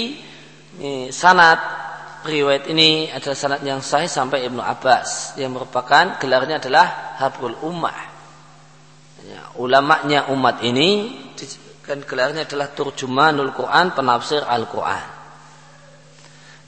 [0.81, 1.59] ini sanad
[2.25, 7.99] riwayat ini adalah sanad yang sahih sampai Ibnu Abbas yang merupakan gelarnya adalah Habrul Ummah.
[9.21, 11.13] Ya, ulamanya umat ini
[11.85, 15.05] kan gelarnya adalah Turjumanul Quran, penafsir Al-Quran.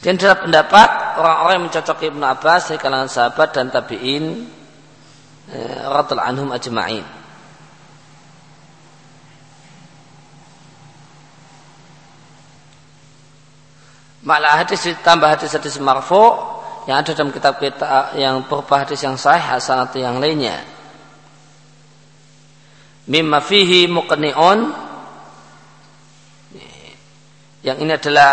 [0.03, 0.89] Dan dalam pendapat
[1.23, 4.51] orang-orang yang mencocoki Ibnu Abbas dari kalangan sahabat dan tabi'in
[5.55, 7.22] eh, anhum ajma'in.
[14.23, 16.23] Malah hadis ditambah hadis-hadis marfu
[16.87, 20.63] yang ada dalam kitab kita yang berupa hadis yang sahih hasan atau yang lainnya.
[23.11, 24.59] Mimma fihi muqni'un.
[27.63, 28.33] Yang ini adalah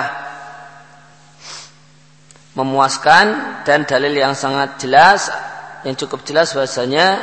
[2.57, 3.25] memuaskan
[3.65, 5.29] dan dalil yang sangat jelas
[5.85, 7.21] yang cukup jelas bahasanya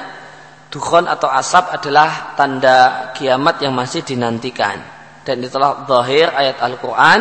[0.70, 4.78] dukhon atau asap adalah tanda kiamat yang masih dinantikan.
[5.26, 7.20] Dan itulah zahir ayat Al-Qur'an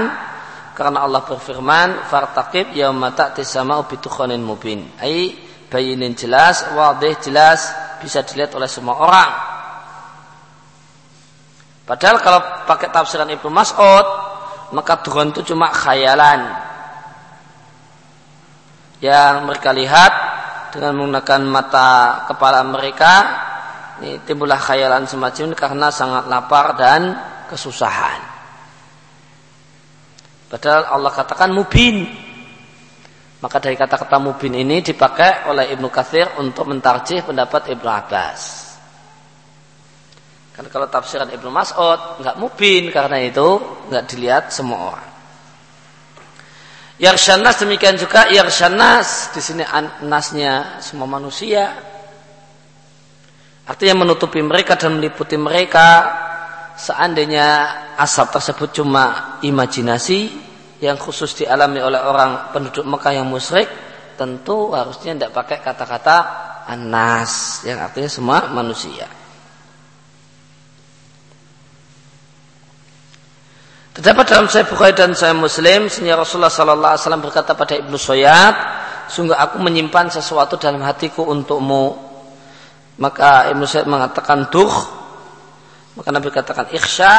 [0.75, 4.83] karena Allah berfirman fartaqib yauma ta'ti sama'u bitukhanin mubin.
[4.99, 5.31] Ai
[5.71, 7.71] bayinin jelas wadih jelas
[8.03, 9.31] bisa dilihat oleh semua orang.
[11.87, 14.07] Padahal kalau pakai tafsiran Ibnu Mas'ud
[14.75, 16.43] maka dukhon itu cuma khayalan.
[18.99, 20.13] Yang mereka lihat
[20.75, 21.89] dengan menggunakan mata
[22.27, 23.13] kepala mereka
[24.03, 27.15] ini timbullah khayalan semacam ini karena sangat lapar dan
[27.47, 28.34] kesusahan.
[30.55, 32.07] Padahal Allah katakan mubin.
[33.43, 38.41] Maka dari kata-kata mubin ini dipakai oleh Ibnu Katsir untuk mentarjih pendapat Ibnu Abbas.
[40.55, 43.59] Karena kalau tafsiran Ibnu Mas'ud nggak mubin karena itu
[43.91, 45.09] nggak dilihat semua orang.
[47.03, 49.67] Yarshanas demikian juga Yarshanas di sini
[50.07, 51.75] nasnya semua manusia.
[53.67, 56.07] Artinya menutupi mereka dan meliputi mereka
[56.79, 57.47] seandainya
[57.99, 60.44] asap tersebut cuma imajinasi
[60.83, 63.67] yang khusus dialami oleh orang penduduk Mekah yang musyrik,
[64.19, 66.17] tentu harusnya tidak pakai kata-kata
[66.65, 69.07] anas yang artinya semua manusia.
[73.95, 77.95] Terdapat dalam saya Bukhari dan saya Muslim, sehingga Rasulullah Sallallahu Alaihi Wasallam berkata pada Ibnu
[77.95, 78.55] Soyad,
[79.07, 81.95] sungguh aku menyimpan sesuatu dalam hatiku untukmu.
[82.99, 84.73] Maka Ibnu Soyad mengatakan duh,
[85.95, 87.13] maka Nabi katakan ikhsha,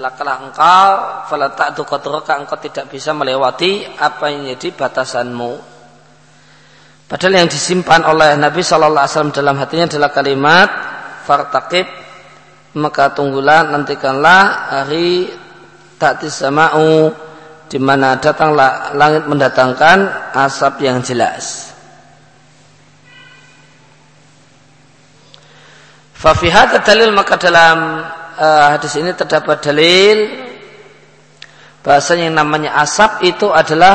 [0.00, 0.88] celakalah engkau,
[1.28, 5.52] fala ta'du engkau tidak bisa melewati apa yang jadi batasanmu.
[7.04, 10.68] Padahal yang disimpan oleh Nabi Sallallahu Alaihi Wasallam dalam hatinya adalah kalimat
[11.28, 11.84] fartaqib
[12.80, 15.26] maka tunggulah nantikanlah hari
[15.98, 17.12] ta'ti sama'u
[17.68, 21.74] di mana datanglah langit mendatangkan asap yang jelas.
[26.14, 28.06] Fafihat dalil maka dalam
[28.40, 30.18] uh, hadis ini terdapat dalil
[31.84, 33.94] bahasanya yang namanya asap itu adalah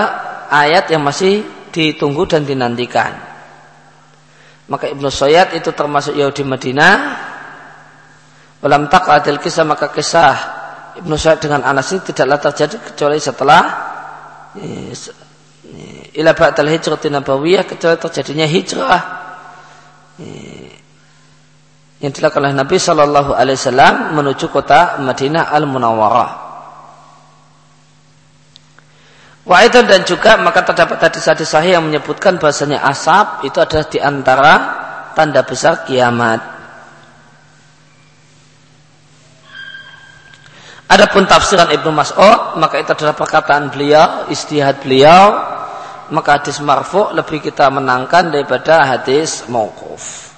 [0.54, 1.41] ayat yang masih
[1.74, 3.14] ditunggu dan dinantikan.
[4.66, 6.96] Maka Ibnu Sayyad itu termasuk Yahudi Madinah.
[8.66, 10.34] Dalam taqatil kisah maka kisah
[10.98, 13.64] Ibnu Sa'id dengan Anas ini tidaklah terjadi kecuali setelah
[16.16, 19.02] ila ba'dal hijrah nabawiyah kecuali terjadinya hijrah
[22.06, 26.45] yang dilakukan oleh Nabi Shallallahu Alaihi Wasallam menuju kota Madinah Al Munawwarah.
[29.45, 34.53] itu dan juga maka terdapat hadis-hadis sahih yang menyebutkan bahasanya asap itu adalah di antara
[35.18, 36.53] tanda besar kiamat.
[40.86, 45.34] Adapun tafsiran Ibnu Mas'ud maka itu adalah perkataan beliau, istihad beliau,
[46.14, 50.34] maka hadis marfu lebih kita menangkan daripada hadis mauquf.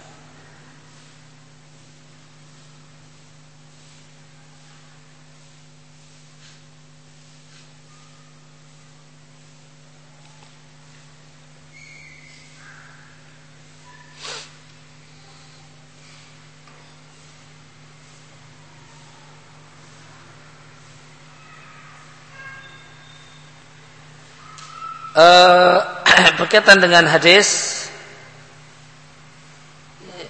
[25.18, 25.76] Uh,
[26.40, 27.76] berkaitan dengan hadis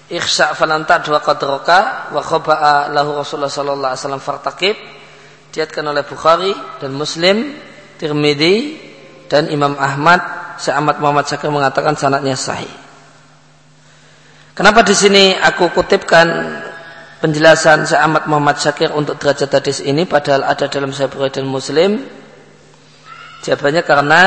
[0.08, 4.76] ikhsa falanta dua qadroka wa khaba'a lahu Rasulullah sallallahu alaihi wasallam fartaqib
[5.52, 7.60] diatkan oleh Bukhari dan Muslim
[8.00, 8.56] Tirmidzi
[9.28, 10.24] dan Imam Ahmad
[10.58, 12.72] Syekh Muhammad Syakir mengatakan sanadnya sahih.
[14.58, 16.26] Kenapa di sini aku kutipkan
[17.22, 21.92] penjelasan Syekh Muhammad Syakir untuk derajat hadis ini padahal ada dalam Sahih Bukhari dan Muslim?
[23.46, 24.22] Jawabannya karena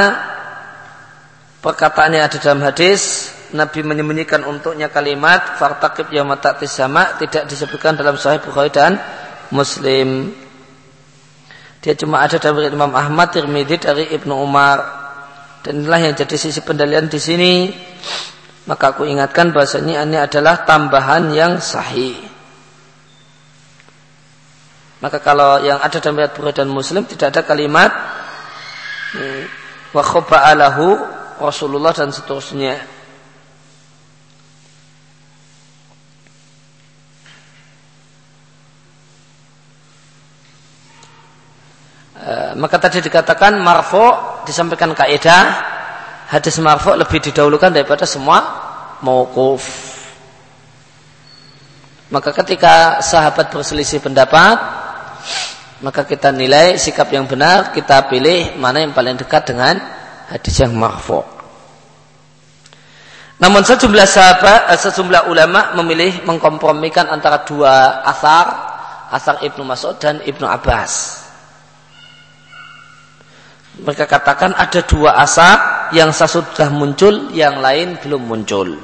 [1.60, 8.14] perkataannya ada dalam hadis Nabi menyembunyikan untuknya kalimat fartaqib yauma ta'tis sama tidak disebutkan dalam
[8.14, 8.94] sahih Bukhari dan
[9.50, 10.30] Muslim.
[11.82, 15.00] Dia cuma ada dari Imam Ahmad Tirmidzi dari Ibnu Umar.
[15.60, 17.54] Dan inilah yang jadi sisi pendalian di sini.
[18.70, 22.14] Maka aku ingatkan bahasanya ini adalah tambahan yang sahih.
[25.00, 27.90] Maka kalau yang ada dalam riwayat Bukhari dan Muslim tidak ada kalimat
[29.90, 30.86] wa khaba'alahu
[31.40, 32.76] Rasulullah dan seterusnya.
[42.20, 45.44] E, maka tadi dikatakan marfo disampaikan kaidah
[46.28, 48.38] hadis marfo lebih didahulukan daripada semua
[49.00, 49.64] mauquf.
[52.10, 54.58] Maka ketika sahabat berselisih pendapat,
[55.80, 59.99] maka kita nilai sikap yang benar, kita pilih mana yang paling dekat dengan
[60.30, 61.18] hadis yang marfu.
[63.40, 68.46] Namun sejumlah sahabat, eh, sejumlah ulama memilih mengkompromikan antara dua asar,
[69.10, 71.24] asar Ibnu Mas'ud dan Ibnu Abbas.
[73.80, 78.76] Mereka katakan ada dua asar yang sudah muncul, yang lain belum muncul.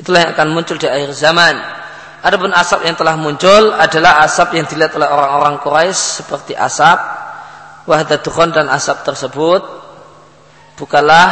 [0.00, 1.52] Itulah yang akan muncul di akhir zaman.
[2.24, 6.96] Adapun asap yang telah muncul adalah asap yang dilihat oleh orang-orang Quraisy seperti asap
[7.84, 9.81] wahdatukon dan asap tersebut
[10.76, 11.28] bukanlah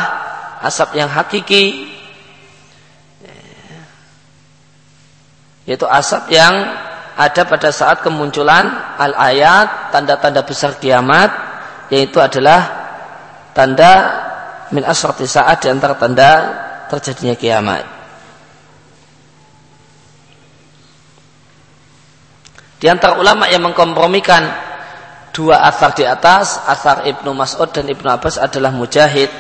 [0.64, 1.88] asap yang hakiki
[5.64, 6.55] yaitu asap yang
[7.20, 11.30] ada pada saat kemunculan al-ayat tanda-tanda besar kiamat
[11.93, 12.61] yaitu adalah
[13.53, 13.93] tanda
[14.70, 16.30] min asrati saat di antara tanda
[16.88, 17.84] terjadinya kiamat.
[22.80, 24.69] Di antara ulama yang mengkompromikan
[25.30, 29.30] dua asar di atas, asar Ibnu Mas'ud dan Ibnu Abbas adalah mujahid.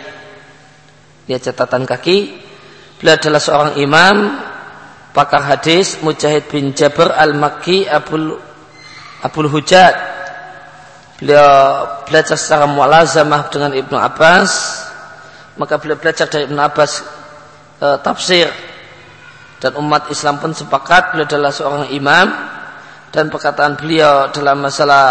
[1.26, 2.18] Dia catatan kaki.
[2.98, 4.16] Beliau adalah seorang imam,
[5.16, 8.36] pakar hadis, Mujahid bin Jabir al-Makki Abul,
[9.24, 9.94] Abul Hujat.
[11.16, 11.48] Beliau
[12.08, 14.50] belajar secara mualazamah dengan Ibnu Abbas.
[15.56, 17.04] Maka beliau belajar dari Ibnu Abbas
[17.80, 18.48] e, tafsir.
[19.60, 22.26] Dan umat Islam pun sepakat beliau adalah seorang imam
[23.10, 25.04] dan perkataan beliau dalam masalah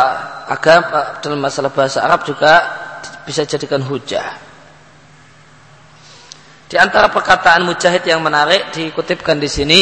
[0.48, 2.64] agama dalam masalah bahasa Arab juga
[3.28, 4.50] bisa jadikan hujah.
[6.70, 9.82] Di antara perkataan mujahid yang menarik dikutipkan di sini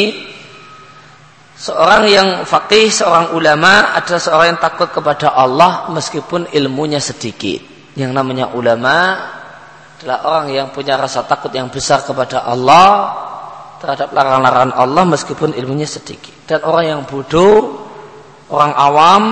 [1.56, 7.60] seorang yang fakih, seorang ulama adalah seorang yang takut kepada Allah meskipun ilmunya sedikit.
[7.98, 9.20] Yang namanya ulama
[10.00, 13.14] adalah orang yang punya rasa takut yang besar kepada Allah
[13.84, 16.34] terhadap larangan-larangan Allah meskipun ilmunya sedikit.
[16.48, 17.87] Dan orang yang bodoh
[18.48, 19.24] Orang awam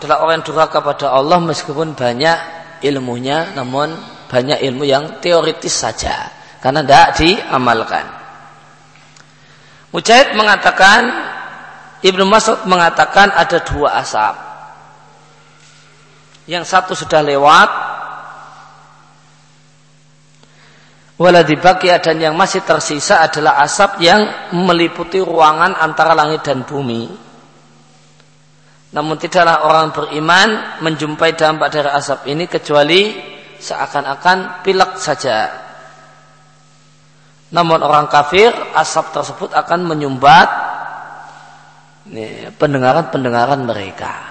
[0.00, 2.38] adalah orang yang durhaka kepada Allah meskipun banyak
[2.82, 3.94] ilmunya namun
[4.26, 8.06] banyak ilmu yang teoritis saja karena tidak diamalkan.
[9.90, 11.00] Mujahid mengatakan
[12.00, 14.34] Ibnu Mas'ud mengatakan ada dua asap.
[16.48, 17.68] Yang satu sudah lewat
[21.20, 24.24] Waladibakiyah dan yang masih tersisa adalah asap yang
[24.56, 27.12] meliputi ruangan antara langit dan bumi.
[28.90, 30.48] Namun tidaklah orang beriman
[30.82, 33.14] menjumpai dampak dari asap ini kecuali
[33.60, 35.46] seakan-akan pilek saja.
[37.54, 40.48] Namun orang kafir asap tersebut akan menyumbat
[42.58, 44.30] pendengaran-pendengaran mereka.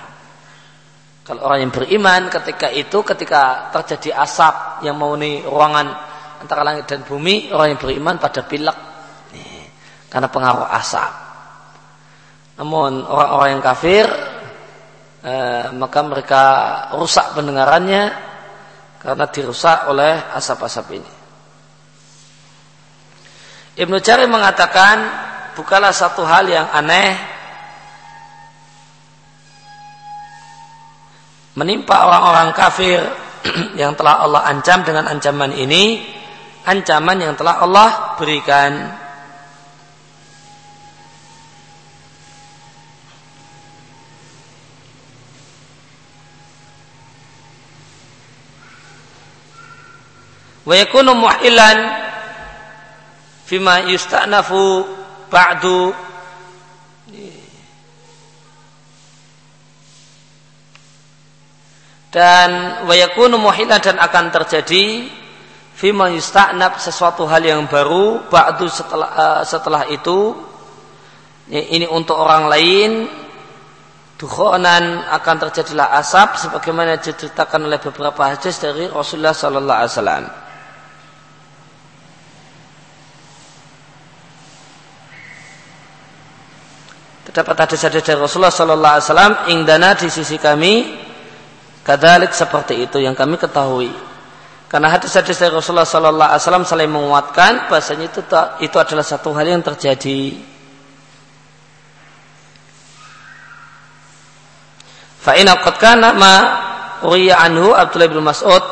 [1.23, 5.87] Kalau orang yang beriman ketika itu ketika terjadi asap yang memenuhi ruangan
[6.41, 8.75] antara langit dan bumi, orang yang beriman pada pilek
[10.09, 11.11] karena pengaruh asap.
[12.59, 14.05] Namun orang-orang yang kafir
[15.19, 16.43] Eh, maka mereka
[16.95, 18.07] rusak pendengarannya
[19.03, 21.11] karena dirusak oleh asap-asap ini.
[23.83, 24.95] Ibnu Jari mengatakan
[25.59, 27.19] bukanlah satu hal yang aneh
[31.59, 32.99] menimpa orang-orang kafir
[33.81, 35.99] yang telah Allah ancam dengan ancaman ini
[36.63, 38.95] ancaman yang telah Allah berikan
[50.69, 51.77] wa yakunu muhilan
[53.49, 54.85] fima yusta'nafu
[55.33, 55.89] ba'du.
[62.13, 62.49] Dan
[62.85, 65.09] wa yakunu muhilan dan akan terjadi
[65.73, 70.37] fima yusta'nab sesuatu hal yang baru ba'du setelah uh, setelah itu.
[71.49, 73.09] Ini untuk orang lain.
[74.19, 80.48] Dukhonan akan terjadilah asap sebagaimana diceritakan oleh beberapa hadis dari Rasulullah sallallahu alaihi wasallam.
[87.39, 90.91] Terdapat hadis-hadis dari Rasulullah Sallallahu Alaihi Wasallam ingdana di sisi kami
[91.87, 93.95] kadalik seperti itu yang kami ketahui.
[94.67, 98.19] Karena hadis-hadis dari Rasulullah Sallallahu Alaihi Wasallam saling menguatkan bahasanya itu
[98.59, 100.35] itu adalah satu hal yang terjadi.
[105.23, 106.35] Fa'ina qad kana ma
[107.07, 108.63] uriya anhu Abdullah bin Mas'ud.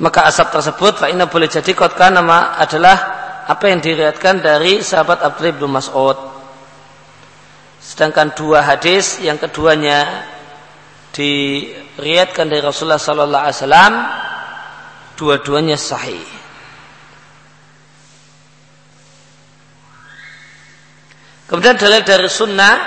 [0.00, 2.96] Maka asap tersebut fa'ina boleh jadi kotkan nama adalah
[3.44, 6.16] apa yang diriatkan dari sahabat Abdullah bin Mas'ud.
[7.84, 10.24] Sedangkan dua hadis yang keduanya
[11.12, 13.94] diriatkan dari Rasulullah Sallallahu Alaihi Wasallam,
[15.20, 16.24] dua-duanya sahih.
[21.50, 22.78] Kemudian dalil dari sunnah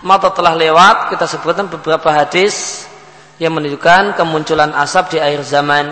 [0.00, 2.87] mata telah lewat kita sebutkan beberapa hadis
[3.38, 5.86] yang menunjukkan kemunculan asap di akhir zaman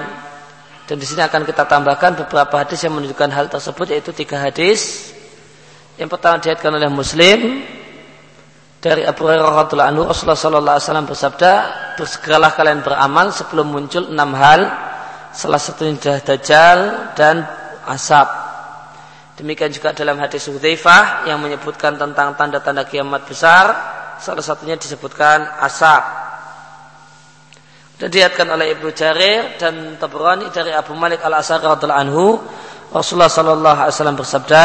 [0.86, 5.10] dan di sini akan kita tambahkan beberapa hadis yang menunjukkan hal tersebut yaitu tiga hadis
[5.96, 7.64] yang pertama dihatkan oleh Muslim
[8.86, 11.52] dari Abu Hurairah radhiyallahu anhu Rasulullah sallallahu alaihi wasallam bersabda,
[11.96, 14.68] "Bersegeralah kalian beramal sebelum muncul enam hal,
[15.32, 16.78] salah satunya dajjal
[17.18, 17.48] dan
[17.88, 18.28] asap."
[19.40, 23.72] Demikian juga dalam hadis Hudzaifah yang menyebutkan tentang tanda-tanda kiamat besar,
[24.20, 26.02] salah satunya disebutkan asap.
[27.96, 32.26] Dan dihatkan oleh Ibnu Jarir dan Tabrani dari Abu Malik Al-Asari radhiyallahu anhu,
[32.92, 34.64] Rasulullah sallallahu alaihi wasallam bersabda,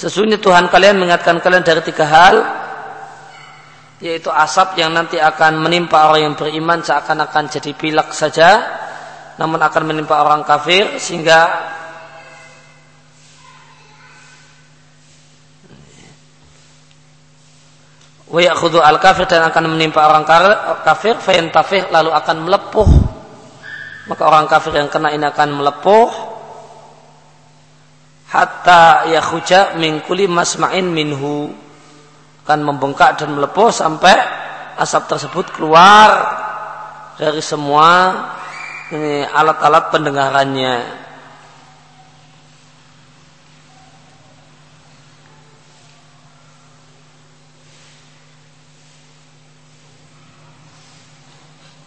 [0.00, 2.40] Sesungguhnya Tuhan kalian mengingatkan kalian dari tiga hal
[4.00, 8.64] yaitu asap yang nanti akan menimpa orang yang beriman seakan-akan jadi pilak saja
[9.36, 11.52] namun akan menimpa orang kafir sehingga
[18.30, 18.38] wa
[18.86, 20.22] al kafir dan akan menimpa orang
[20.86, 22.90] kafir fayantafih lalu akan melepuh.
[24.06, 26.08] Maka orang kafir yang kena ini akan melepuh.
[28.30, 31.50] Hatta yakhuja min kulli masma'in minhu.
[32.46, 34.14] Akan membengkak dan melepuh sampai
[34.78, 36.10] asap tersebut keluar
[37.18, 38.14] dari semua
[39.34, 40.74] alat-alat pendengarannya.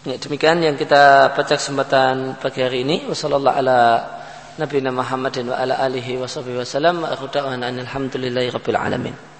[0.04, 3.08] Ya, demikian yang kita baca kesempatan pagi hari ini.
[3.08, 4.04] Wassalamualaikum
[4.60, 6.96] Nabi Muhammadin wa ala alihi wa sahbihi wa sallam.
[7.08, 9.33] Aku da'wana alhamdulillahi rabbil alamin.